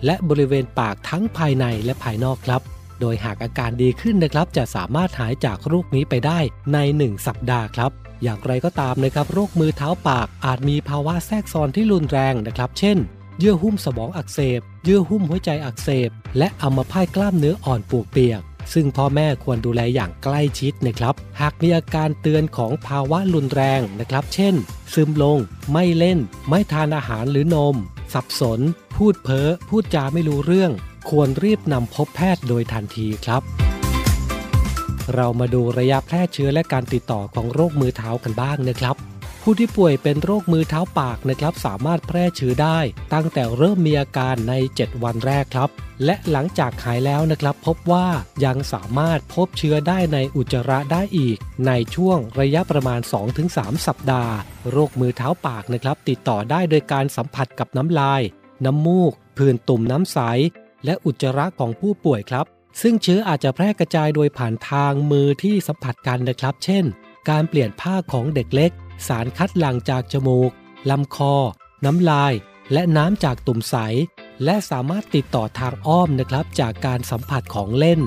[0.05, 2.62] และบริเวณปากทั้งภายในและภายนอกครับ
[3.01, 6.38] โดยหากอาการดีขึ้นนะครับ จะสามารถหายจากโรคนี้ไปได้
[6.72, 7.90] ใน 1 สัปดาห์ครับ
[8.22, 12.99] อย่างไรก็ตามนะครับโรคมือเท้าปากอาจมีภาวะแทรกซ้อนที่รุนแรงนะครับ เช่น
[13.38, 18.42] เยื่อหุ้มสมองอักเสบ เยื่อหุ้มหัวใจอักเสบ และอัมพาตกล้ามเนื้ออ่อนปวกเปียก
[18.72, 24.55] ซึ่งพ่อแม่ควรดูแลอย่างใกล้ชิดนะครับ หากมีอาการเตือนของภาวะรุนแรงนะครับ เช่น
[24.94, 25.38] ซึมลง
[25.72, 26.18] ไม่เล่น
[26.49, 27.76] ไม่ทานอาหารหรือนม
[28.15, 28.61] สับสน
[28.97, 30.73] พูดเพ้อ พูดจาไม่รู้เรื่อง
[31.11, 33.43] ควรรีบนำพบแพทย์โดยทันทีครับ
[35.15, 38.97] เรามาดูระยะแพร่เชื้อและการติดต่อของโรคมือเท้ากันบ้างนะครับ
[39.51, 42.78] ผู้ที่ป่วยเป็นโรคมือเท้าปากนะครับสามารถแพร่เชื้อได้
[43.12, 45.70] ตั้งแต่เริ่มมีอาการใน 7 วันแรกครับ
[46.05, 48.07] และหลังจากหายแล้วนะครับ พบว่า
[48.44, 51.36] ยังสามารถพบเชื้อได้ในอุจจาระได้อีก
[51.66, 53.01] ในช่วงระยะประมาณ
[53.44, 54.34] 2-3 สัปดาห์
[54.70, 58.22] โรคมือเท้าปากนะครับ ติดต่อได้โดยการสัมผัสกับน้ำลาย
[58.64, 60.18] น้ำมูกผื่นตุ่มน้ำใส
[60.84, 62.46] และอุจจาระของผู้ป่วยครับ
[62.80, 66.84] ซึ่งเชื้ออาจจะแพร่กระจายโดยผ่านทางมือที่สัมผัสกันนะครับ เช่น
[67.30, 68.72] การเปลี่ยนผ้าของเด็กเล็ก
[69.07, 70.51] สารคัดหลั่งจากจมูก
[70.90, 71.34] ลำคอ
[71.84, 72.32] น้ำลาย
[72.72, 73.76] และน้ำจากตุ่มใส
[74.44, 78.01] และสามารถติดต่อทางอ้อมนะครับ จากการสัมผัสของเล่น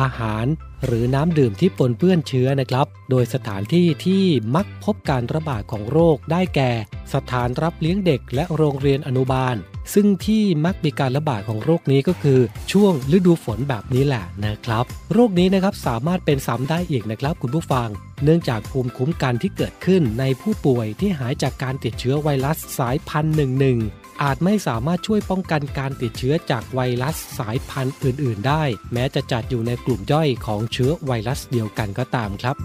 [0.00, 0.46] อาหาร
[0.86, 4.24] หรือน้ำดื่มที่ปนเปื้อนเชื้อนะครับ โดยสถานที่ที่
[4.54, 6.70] มักพบการระบาดของโรคได้แก่
[7.14, 9.56] สถานรับเลี้ยงเด็กและโรงเรียนอนุบาล
[9.94, 12.40] ซึ่งที่มักมีการระบาดของโรคนี้ก็คือ
[12.72, 17.88] ช่วงฤดูฝนแบบนี้แหละนะครับ โรคนี้นะครับสามารถเป็นซ้ำได้อีกนะครับ คุณผู้ฟัง
[18.22, 23.78] เนื่องจากภูมิคุ้มกันที่เกิดขึ้นในผู้ป่วยที่หายจากการติดเชื้อไวรัสสายพันธุ์หนึ่งหนึ่ง
[24.22, 28.62] อาจไม่สามารถช่วยป้องกันการติดเชื้อจากไวรัสสายพันธุ์อื่น ๆ ได้
[28.92, 32.56] แม้จะจัดอยู่ในกลุ่มย่อยของเชื้อไวรัสเดียวกันก็ตามครับ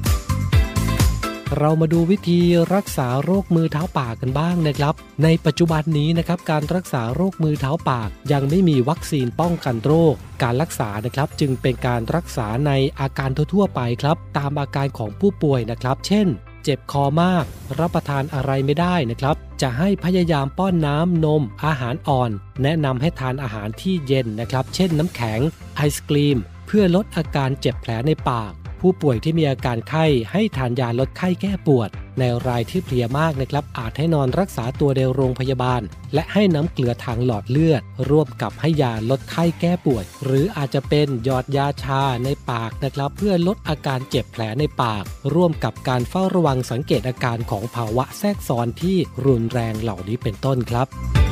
[1.59, 2.39] เรามาดูวิธี
[2.75, 4.93] รักษาโรคมือเท้าปากกันบ้างนะครับ
[5.23, 16.27] ในปัจจุบันนี้นะครับการรักษาโรคมือเท้าปาก ยังไม่มีวัคซีนป้องกันโรค การรักษานะครับจึงเป็นการรักษาในอาการทั่วๆไปครับ ตามอาการของผู้ป่วยนะครับ เช่น
[16.63, 17.45] เจ็บคอมาก
[17.79, 22.31] รับประทานอะไรไม่ได้นะครับ จะให้พยายามป้อนน้ำนม อาหารอ่อน
[22.63, 25.39] แนะนำให้ทานอาหารที่เย็นนะครับ เช่นน้ำแข็ง
[25.75, 26.37] ไอศกรีม
[26.67, 35.81] เพื่อลดอาการเจ็บแผลในปาก ผู้ป่วยที่มีอาการไข้ให้ทานยาลดไข้แก้ปวด ในรายที่เพลียมากนะครับอาจให้นอนรักษาตัวในโรงพยาบาล
[36.13, 45.03] และให้น้ำเกลือทางหลอดเลือด ร่วมกับให้ยาลดไข้แก้ปวด หรืออาจจะเป็นหยอดยาชาในปากนะครับ เพื่อลดอาการเจ็บแผลในปาก
[45.33, 51.22] ร่วมกับการเฝ้าระวังสังเกตอาการของภาวะแทรกซ้อนที่รุนแรงเหล่านี้เป็นต้นครับ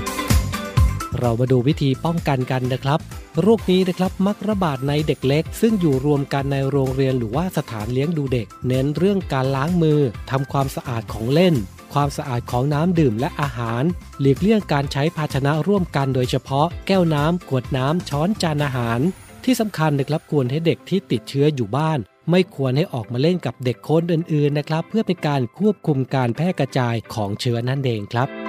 [1.20, 3.00] เรามาดูวิธีป้องกันกันนะครับ
[3.42, 10.00] โรคนี้นะครับมักระบาดในเด็กเล็ก ซึ่งอยู่รวมกันในโรงเรียนหรือว่าสถานเลี้ยงดูเด็ก เน้นเรื่องการล้างมือ
[10.30, 11.56] ทำความสะอาดของเล่น
[11.94, 13.84] ความสะอาดของน้ำดื่มและอาหาร
[14.20, 19.00] หลีกเลี่ยงการใช้ภาชนะร่วมกันโดยเฉพาะ แก้วน้ำขวดน้ำช้อนจานอาหาร
[19.44, 22.00] ที่สำคัญนะครับควรให้เด็กที่ติดเชื้ออยู่บ้าน
[22.32, 28.41] ไม่ควรให้ออกมาเล่นกับเด็กคนอื่นๆนะครับ เพื่อเป็นการควบคุมการแพร่กระจายของเชื้อนั่นเองครับ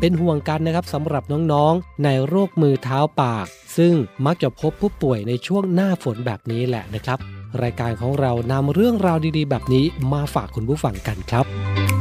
[0.00, 1.22] เป็นห่วงกันนะครับสำหรับ
[1.52, 3.46] น้องๆ ในโรคมือเท้าปาก
[3.76, 3.94] ซึ่ง
[4.26, 7.18] มักจะพบผู้ป่วยในช่วงหน้าฝนแบบนี้แหละนะครับ
[7.62, 11.97] รายการของเรานำเรื่องราวดีๆ แบบนี้มาฝากคุณผู้ฟังกันครับ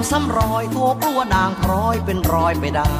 [0.00, 2.90] แก้มงามซ้ำรอยโทกลัวด่างพร้อยเป็นรอยไปได้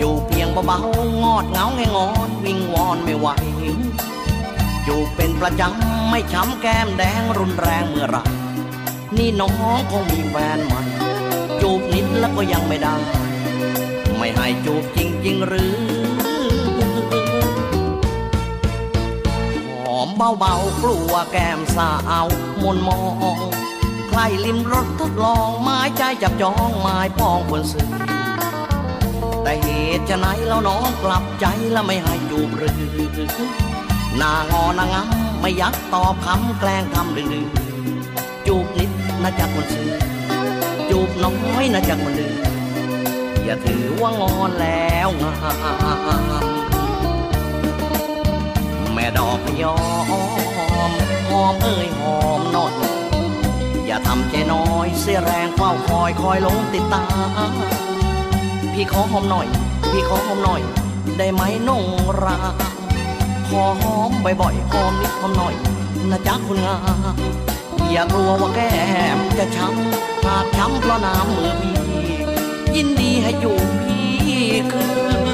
[0.00, 3.28] จูบเพียงเบาๆงอดเงาไงงอนวิงวอนไม่ไหว
[4.86, 8.18] จูบเป็นประจำไม่ช้ำแก้มแดงรุนแรงเมื่อไร
[9.16, 10.82] นี่น้องคงมีแฟนใหม่
[11.62, 12.96] จูบนิดแล้วก็ยังไม่ได้
[14.18, 15.76] ไม่ให้จูบจริงๆหรือ
[19.82, 20.08] หอม
[20.38, 21.90] เบาๆกลัวแก้มสา
[22.24, 22.26] ว
[22.62, 23.00] มนมอ
[23.36, 23.63] ง
[24.16, 27.88] ใครลิมรถทดลองไม้ใจจับจองไม้ปองบนสื่อ
[29.42, 32.72] แต่เหตุจะไหนแล้วน้องกลับใจแล้วไม่ให้จูบหรือ
[34.18, 37.44] หนางอนางงำไม่ยักตอบคำแกล้งคำดื้อ
[38.46, 38.90] จูบนิด
[39.22, 39.90] นะจากคนซื้อ
[40.90, 42.34] จูบน้อยนะจากคนดื้อ
[43.44, 45.32] อย่าถือว่างอนแล้วงา
[46.44, 46.46] ม
[48.94, 49.76] แม่ดอกยอ
[50.10, 50.12] ม
[51.28, 52.93] หอมเอ้ยหอมนอย
[53.94, 57.04] อย่าทำใจน้อย เสียแรงเฝ้าคอยคอยหลงติดตา
[57.50, 57.52] ม
[58.72, 59.46] พี่ขอหอมหน่อย
[59.90, 60.60] พี่ขอหอมหน่อย
[61.18, 61.84] ได้ไหมนง
[62.22, 62.54] ราม
[63.48, 65.54] ขอหอมบ่อยๆหอมนิดหอมหน่อย
[66.10, 66.76] นะจ๊ะคุณงา
[67.14, 67.16] ม
[67.92, 68.72] อย่ากลัวว่าแก้
[69.16, 71.76] มจะช้ำหากช้ำเพราะน้ำมือพี่
[72.74, 74.08] ยินดีให้อยู่พี่
[74.72, 74.86] คื
[75.24, 75.26] น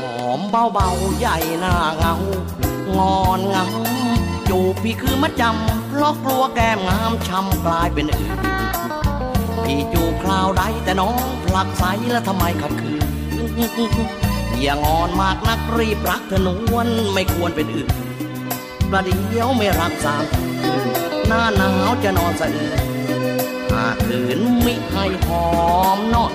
[0.00, 0.40] หอม
[0.72, 2.14] เบาๆใหญ่หน้าเงา
[2.98, 3.85] งอนงา
[4.56, 8.38] จูบพี่คือมัดจำเพราะกลัวแก้มงามช้ำกลายเป็นอื่น
[9.64, 13.02] พี่จูบคราวใดแต่น้องผลักใสแล้วทำไมขัดขืน
[14.62, 17.88] อย่างอนมากนักรีบรักเธอนวลไม่ควรเป็นอื่น
[18.90, 20.24] ประเดี๋ยวไม่รักสาม
[21.26, 22.80] หน้าหนาวจะนอนสะอื้น
[23.72, 25.46] หากคืนมิให้หอ
[25.96, 26.32] มน่อย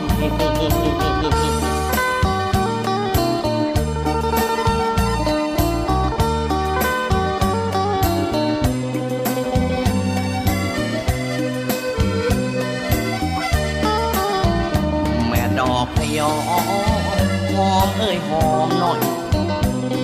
[18.14, 18.99] ยหอมหน่อย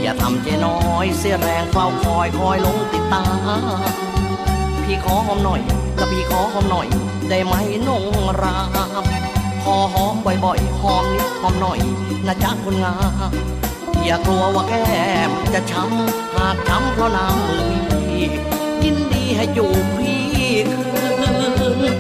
[0.02, 3.24] อย่าทำใจน้อยเสียแรงเฝ้าคอยคอยหลงติดตา
[4.84, 5.62] พี่ขอหอมหน่อย
[6.00, 6.88] กับพี่ขอหอมหน่อย
[7.30, 7.56] ได้ไหม
[7.88, 8.04] นง
[8.42, 8.58] รา
[9.04, 9.06] ม
[9.64, 10.14] ขอหอม
[10.46, 11.80] บ่อยๆหอมนิดหอมหน่อย
[12.28, 12.96] นะจ๊ะคนงา
[13.30, 13.32] ม
[14.06, 14.86] อย่ากลัวว่าแก้
[15.28, 18.24] มจะช้ำหากช้ำเพราะน้ำมือพี่
[18.84, 20.24] ยินดีให้จูบพี่
[20.66, 20.94] คื
[21.92, 21.98] น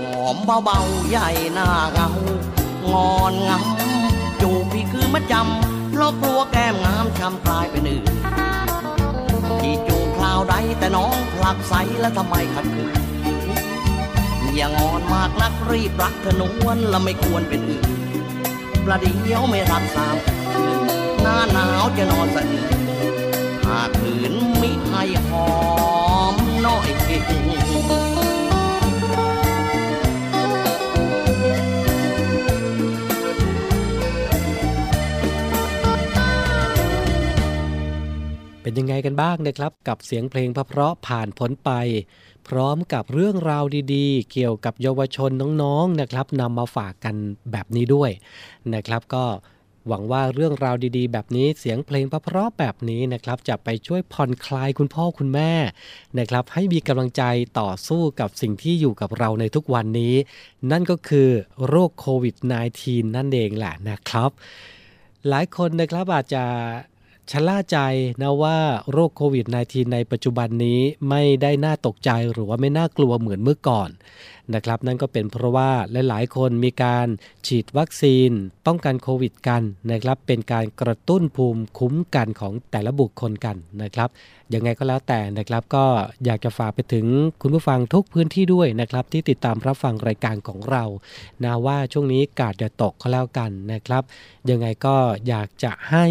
[0.00, 2.08] หอมเบาๆใหญ่หน้าเงา
[2.92, 8.04] งอนงำจูบพี่คือมัดจำเพราะกลัวแก้มงามช้ำกลายเป็นอื่น
[9.60, 12.94] พี่จูบคราวใดแต่น้องผลักใสแล้วทำไมขัดขืน
[14.54, 17.84] อย่างอนมากนักรีบรักเธอนวลและไม่ควรเป็นอื่น
[18.84, 20.78] ประเดี๋ยวไม่รักสามคืน
[21.22, 22.74] หน้าหนาวจะนอนสะอื้น
[23.64, 25.48] หากขืนมิให้หอ
[26.32, 26.34] ม
[26.66, 27.22] น้อยเป็น
[38.78, 41.70] ยังไงกันบ้างนะครับ กับเสียงเพลงเพราะๆผ่านพ้นไป
[42.48, 43.64] พร้อมกับเรื่องราว
[43.94, 45.30] ดีๆ เกี่ยวกับเยาวชน
[45.62, 47.14] น้องๆนะครับนำมาฝากกัน
[47.52, 48.10] แบบนี้ด้วย
[48.74, 49.24] นะครับก็
[49.88, 55.52] หวังว่าเรื่องราวดีๆ แบบนี้เสียงเพลงเพราะๆแบบนี้นะครับ จะไปช่วยผ่อนคลายคุณพ่อคุณแม่
[56.18, 57.22] นะครับ ให้มีกำลังใจ
[57.60, 60.14] ต่อสู้กับสิ่งที่อยู่กับเราในทุกวันนี้
[60.70, 61.28] นั่นก็คือ
[61.66, 62.36] โรคโควิด
[62.76, 64.30] -19 นั่นเองแหละนะครับ
[65.28, 66.44] หลายคนนะครับอาจจะ
[67.30, 67.78] ชะล่าใจ
[68.22, 68.58] นะว่า
[68.92, 73.90] โรคโควิด -19 ในปัจจุบันนี้ไม่ได้น่าตกใจหรือว่าไม่น่ากลัวเหมือนเมื่อก่อน
[74.54, 75.70] นะครับ นั่นก็เป็นเพราะว่า
[76.08, 77.06] หลายๆ คนมีการ
[77.46, 78.30] ฉีดวัคซีน
[78.66, 84.08] ป้องกันโควิดกันนะครับ เป็นการกระตุ้นภูมิคุ้มกันของแต่ละบุคคลกันนะครับ
[84.54, 85.84] ยังไงก็แล้วแต่นะครับ ก็
[86.24, 87.06] อยากจะฝากไปถึง
[87.42, 90.84] คุณผู้ฟังทุกพื้นที่ด้วยนะครับ ที่ติดตามรับฟังรายการของเรา
[91.44, 94.02] นะว่าช่วงนี้กาดจะตกก็แล้วกันนะครับ
[94.50, 94.96] ยังไงก็
[95.28, 96.06] อยากจะให้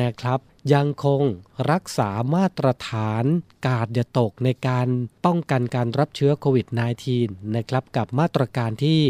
[0.00, 0.38] นะครับ
[0.74, 1.22] ยังคง
[1.70, 3.24] รักษามาตรฐาน
[3.66, 4.88] กาดอย่าตกในการ
[5.24, 6.66] ป้องกันการรับเชื้อโควิด
[7.10, 9.00] -19 นะครับกับมาตรการที่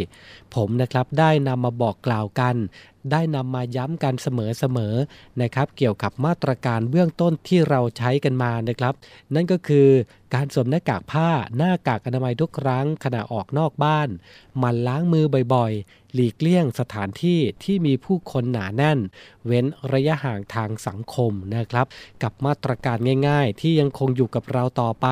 [0.54, 2.56] ผมนะครับได้นำมาบอกกล่าวกัน
[3.12, 8.94] ได้นำมาย้ำกันเสมอๆนะครับ เกี่ยวกับมาตรการเบื้องต้นที่เราใช้กันมานะครับ
[9.34, 9.88] นั่นก็คือ
[10.34, 14.08] การสวมหน้ากากผ้าหน้ากากอนามัยทุกครั้งขณะออกนอกบ้าน
[14.62, 18.98] มันล้างมือบ่อยๆ หลีกเลี่ยงสถานที่ที่มีผู้คนหนาแน่น
[19.46, 21.86] เว้นระยะห่างทางสังคมนะครับ
[22.22, 22.98] กับมาตรการ
[23.28, 25.06] ง่ายๆ ที่ยังคงอยู่กับเราต่อไป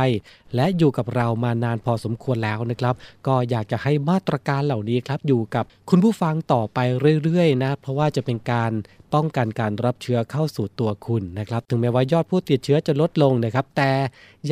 [0.54, 2.94] และอยู่กับเรามานานพอสมควรแล้วนะครับ
[3.26, 6.78] ก็อยากจะให้มาตรการเหล่านี้ครับอยู่กับคุณผู้ฟังต่อไป
[7.24, 8.72] เรื่อยๆนะเพราะว่าจะเป็นการ
[9.14, 13.92] ป้องกันการรับเชื้อเข้าสู่ตัวคุณนะครับ ถึงแม้ว่ายอดผู้ติดเชื้อจะลดลงนะครับ แต่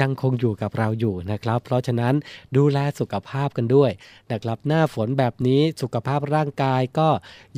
[0.01, 2.15] ยังคงอยู่กับเราอยู่นะครับ เพราะฉะนั้น
[2.57, 3.91] ดูแลสุขภาพกันด้วย
[4.33, 7.09] นะครับ หน้าฝนแบบนี้สุขภาพร่างกายก็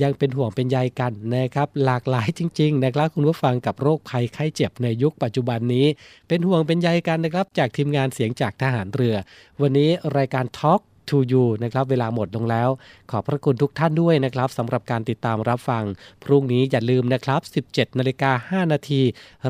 [0.02, 5.86] ยังเป็นห่วงเป็นใยกันนะครับ หลากหลายจริง ๆ นะครับ คุณผู้ฟังกับโรคภัยไข้เจ็บในยุคปัจจุบันนี้
[6.28, 9.16] เป็นห่วงเป็นใยกันนะครับ จากทีมงานเสียงจากทหารเรือ
[9.60, 12.68] วันนี้รายการ Talk to you นะครับเวลาหมดลงแล้ว
[13.10, 15.84] ขอบพระคุณทุกท่านด้วยนะครับสำหรับการติดตามรับฟัง
[16.24, 17.40] พรุ่งนี้อย่าลืมนะครับ
[17.70, 19.02] 17นาฬิกา5นาที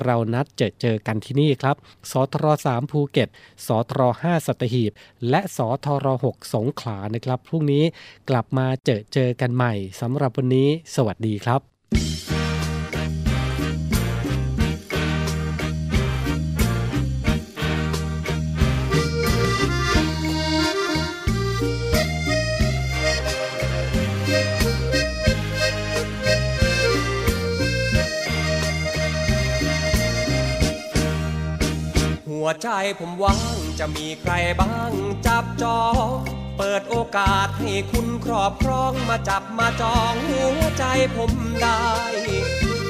[0.03, 1.77] เรานัดเจอเจอกันที่นี่ครับ
[2.11, 3.29] สทร3ภูเก็ต
[3.67, 4.93] สทร5สัตหีบ
[5.31, 7.85] และสทร6สงขลานะครับ พรุ่งนี้
[8.29, 11.74] กลับมาเจอเจอกันใหม่สำหรับวันนี้ สวัสดีครับ
[32.63, 34.93] ใจผมว่างจะมีใครบ้าง
[35.27, 36.09] จับจอง
[36.59, 40.85] เปิดโอกาสให้คุณครอบครองมาจับมาจองหัวใจ
[41.17, 41.33] ผม
[41.63, 41.85] ได้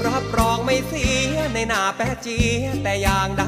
[0.06, 2.38] รับรองไม่เสียในหน้าแปะจี
[2.82, 3.44] แต่อย่างใด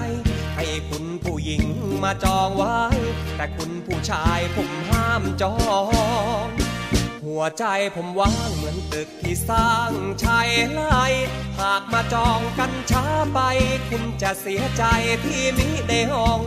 [0.56, 1.62] ให้คุณผู้หญิง
[2.02, 2.76] มาจองไว้
[3.36, 5.54] แต่คุณผู้ชายผมห้ามจอ
[6.44, 6.65] ง
[7.26, 7.64] หัวใจ
[7.96, 9.92] ผมว่างเหมือนตึกที่สร้าง
[10.24, 10.96] ชายไล
[11.60, 13.04] หากมาจองกันช้า
[13.34, 13.40] ไป
[13.88, 14.84] คุณจะเสียใจ
[15.24, 16.40] ที่มิได้ห้อง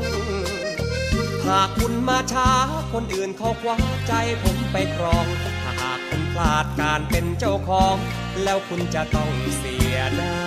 [1.47, 2.49] หากคุณมาช้า
[2.93, 3.77] คนอื่นเขาคว้า
[4.07, 4.13] ใจ
[4.43, 5.25] ผมไปครอง
[5.61, 7.95] ถ้าหากคุณพลาดการเป็นเจ้าของ
[8.43, 10.37] แล้วคุณจะต้องเสียด้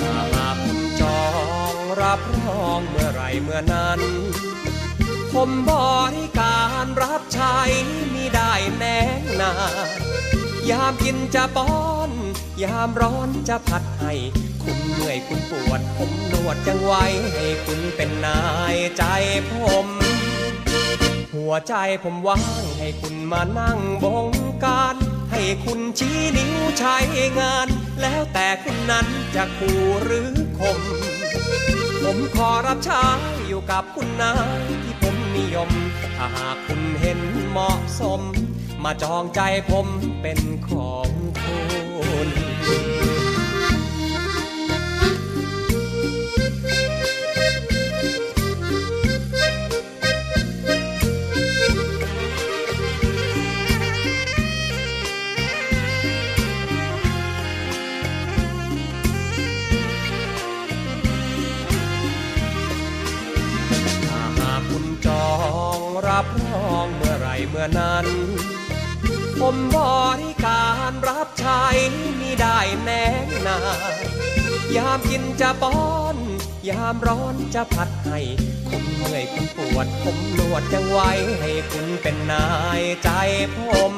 [0.00, 1.24] ถ้าหากคุณจอ
[1.72, 4.00] งรับรองเมื่อไรเมื่อนั้น
[5.36, 5.72] ผมบ
[6.16, 7.56] ริการรับใช้
[8.14, 8.98] มิได้แน่
[9.40, 9.52] นา
[9.86, 9.98] น
[10.70, 11.74] ยามกินจะป้อ
[12.08, 12.10] น
[12.62, 14.12] ยามร้อนจะพัดให้
[14.62, 18.40] คุณเหนื่อยคุณปวด ผมนวดจังไว้ ให้คุณเป็นนา
[18.74, 19.04] ยใจ
[19.50, 19.52] ผ
[19.84, 19.86] ม
[21.34, 21.74] หัวใจ
[22.04, 24.28] ผมว่างให้คุณมานั่งบง
[24.64, 24.96] การ
[25.32, 26.96] ให้คุณชี้นิ้วใช้
[27.40, 27.68] งาน
[28.00, 30.80] แล้วแต่คุณนั้นจะคู่หรือคม
[32.02, 33.04] ผมขอรับใช้
[33.48, 35.04] อยู่กับคุณนายที่ผ
[35.36, 35.70] นิยม
[36.16, 38.20] ถ้าหากคุณเห็นเหมาะสม
[38.84, 39.86] มาจองใจผม
[40.22, 41.15] เป็นของ
[75.40, 75.78] จะป้อ
[76.14, 76.16] น
[76.68, 78.20] ยามร้อนจะพัดให้
[78.68, 81.10] คนเมื่อยคนปวด ผมนวดยังไว้
[81.40, 82.46] ให้คุณเป็นนา
[82.80, 83.10] ยใจ
[83.56, 83.58] ผ
[83.90, 83.92] ม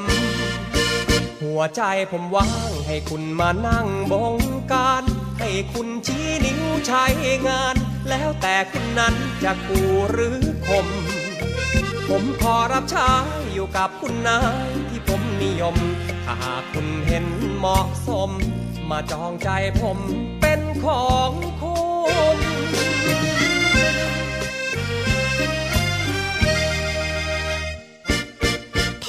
[1.42, 4.36] หัวใจผมว่างให้คุณมานั่งบง
[4.72, 5.04] การ
[5.38, 7.04] ให้คุณชี้นิ้วใช้
[7.48, 7.76] งาน
[8.08, 9.14] แล้วแต่คุณนั้น
[9.44, 9.80] จะกู
[10.10, 10.86] หรือคม
[12.08, 13.10] ผมขอรับใช้
[13.52, 15.76] อยู่กับคุณนายที่ผมนิยม
[16.24, 17.26] ถ้าหากคุณเห็น
[17.56, 18.30] เหมาะสม
[18.90, 19.48] มาจองใจ
[19.80, 19.98] ผม
[20.84, 21.74] ของคุ
[22.36, 22.38] ณ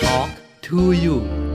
[0.02, 0.32] Talk
[0.68, 1.49] to you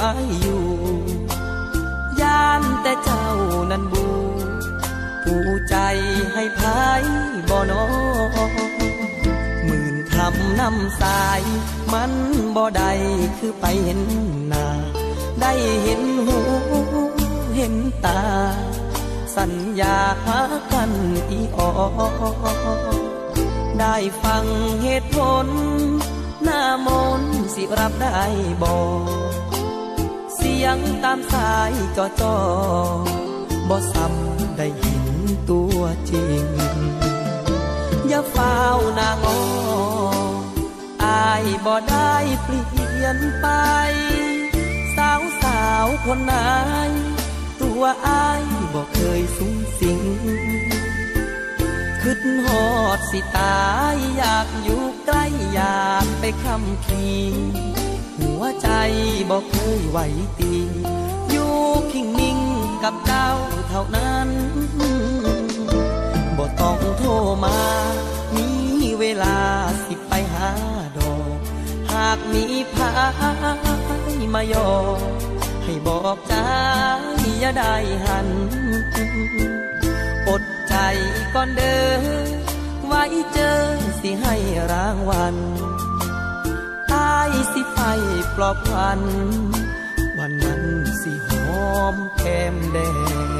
[0.00, 0.64] ว้อยู่
[2.20, 3.26] ยานแต่เจ้า
[3.70, 4.06] นั้นบู
[5.24, 5.76] ผู้ใจ
[6.34, 7.02] ให้พาย
[7.48, 7.84] บ่นอ
[9.64, 11.42] หมื่นคำนำสาย
[11.92, 12.12] มัน
[12.56, 12.92] บ่ได้
[13.38, 14.00] คือไปเห็น
[14.48, 14.66] หน้า
[15.40, 16.38] ได้เห็นหู
[17.56, 17.74] เห็น
[18.04, 18.20] ตา
[19.36, 20.40] สัญญาหา
[20.72, 20.90] กัน
[21.30, 21.80] อีออ
[23.80, 24.44] ได้ฟัง
[24.82, 25.46] เหตุผล
[26.44, 26.88] หน้าม
[27.20, 27.22] น
[27.54, 28.20] สิรับได้
[28.62, 28.74] บ่
[29.39, 29.39] เสี
[30.64, 32.36] ยังตามสายจอจอ
[33.68, 35.06] บ่ซ้ำได้เห็น
[35.50, 35.80] ตัว
[36.10, 36.46] จริง
[38.08, 38.58] อย่าเฝ้า
[38.98, 39.28] นางอ
[41.04, 43.46] อายบ่ได้เปลี่ยนไป
[44.96, 46.34] สาวสาวคนไหน
[47.60, 48.44] ตัวอาย
[48.74, 50.00] บ่เคยสูงสิง
[52.02, 57.10] คิดหอดสิตายอยากอยู่ใกล้อยากไปคำคี
[58.20, 58.68] หัวใจ
[59.30, 59.98] บ่เคยไหว
[60.38, 60.54] ตี
[61.30, 61.52] อยู่
[61.92, 62.38] คิงนิ่ง
[62.84, 63.28] กับเจ้า
[63.68, 64.28] เท่านั้น
[66.36, 67.10] บ่ต้องโทร
[67.44, 67.58] มา
[68.36, 68.48] มี
[69.00, 69.38] เวลา
[69.84, 70.50] สิไปหา
[70.98, 71.38] ดอก
[71.92, 72.44] หากมี
[72.74, 72.90] พา
[74.18, 74.70] ยมายอ
[75.64, 76.34] ให้บอกใจ
[77.40, 78.28] อย่าได้หัน
[80.28, 80.74] อดใจ
[81.34, 82.10] ก่อนเด้อ
[82.86, 83.56] ไว้เจอ
[84.00, 84.34] สิให้
[84.72, 87.78] รางวัลายสิไฟ
[88.36, 89.00] ปลอบพัน
[90.18, 90.62] วันนั้น
[91.02, 91.30] สิห
[91.68, 92.78] อมแก้มแด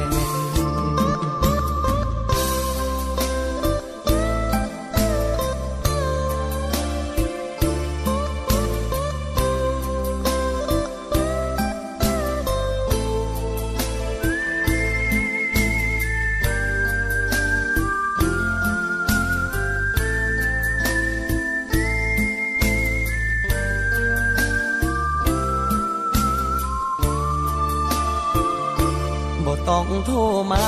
[30.05, 30.19] โทร
[30.51, 30.67] มา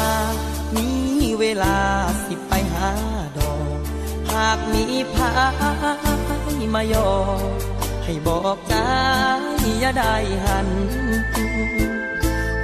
[0.76, 0.90] มี
[1.40, 1.78] เวลา
[2.26, 2.92] สิไปหา
[3.38, 3.80] ดอก
[4.32, 5.32] หากมีพา
[6.62, 7.10] ยมายอ
[8.04, 8.76] ให้บอกใจ
[9.80, 10.16] อย่าได้
[10.46, 10.70] หัน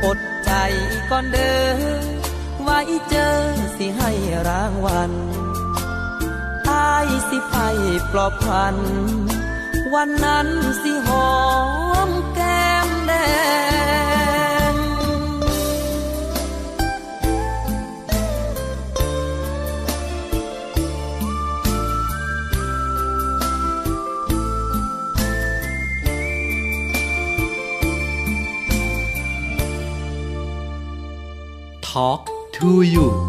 [0.04, 0.52] อดใจ
[1.10, 1.90] ก่อนเด้อ
[2.62, 2.80] ไว้
[3.10, 3.36] เจอ
[3.78, 4.12] สิให้
[4.48, 5.12] รางวัล
[6.68, 7.56] ตายสิไป
[8.12, 8.76] ปลอบพัน
[9.94, 10.48] วันนั้น
[10.82, 11.32] สิหอ
[12.08, 13.14] มแก้มแด
[13.99, 13.99] ง
[31.92, 33.29] Talk to you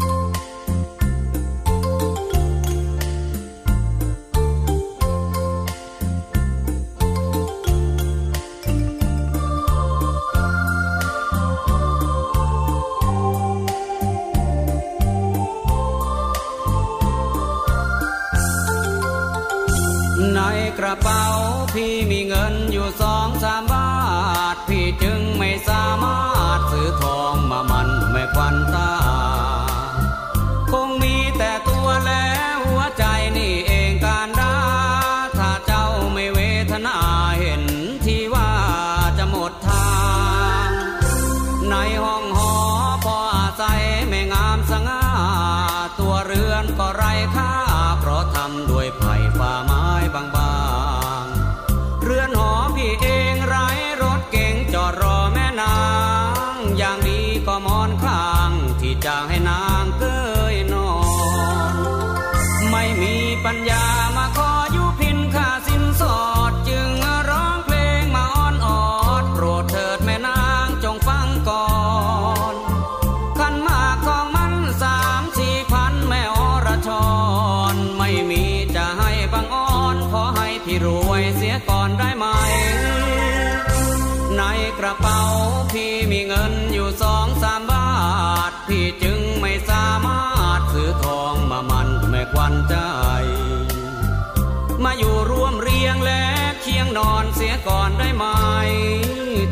[97.41, 98.25] เสียก่อนได้ไหม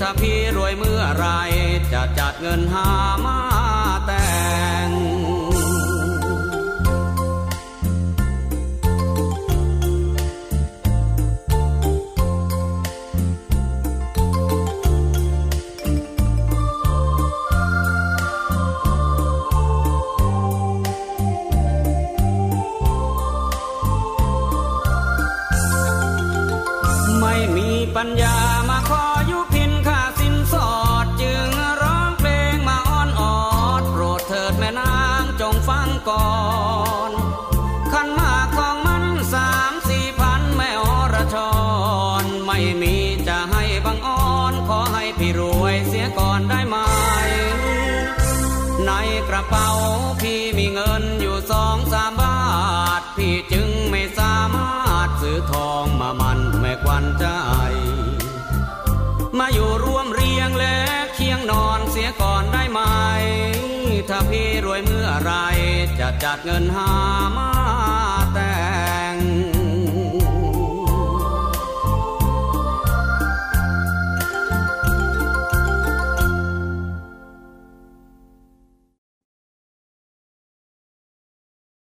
[0.01, 1.27] ถ้าพี่รวยเมื่อไร
[1.93, 2.87] จะจัดเงินหา
[3.25, 3.58] มา
[59.39, 60.77] มาอยู่ร่วมเรียงและ
[61.13, 62.79] เคียงนอนเสียก่อนได้ไหม
[64.09, 65.33] ถ้าพี่รวยเมื่อไร
[65.99, 66.91] จะจัดเงินหา
[67.37, 67.49] มา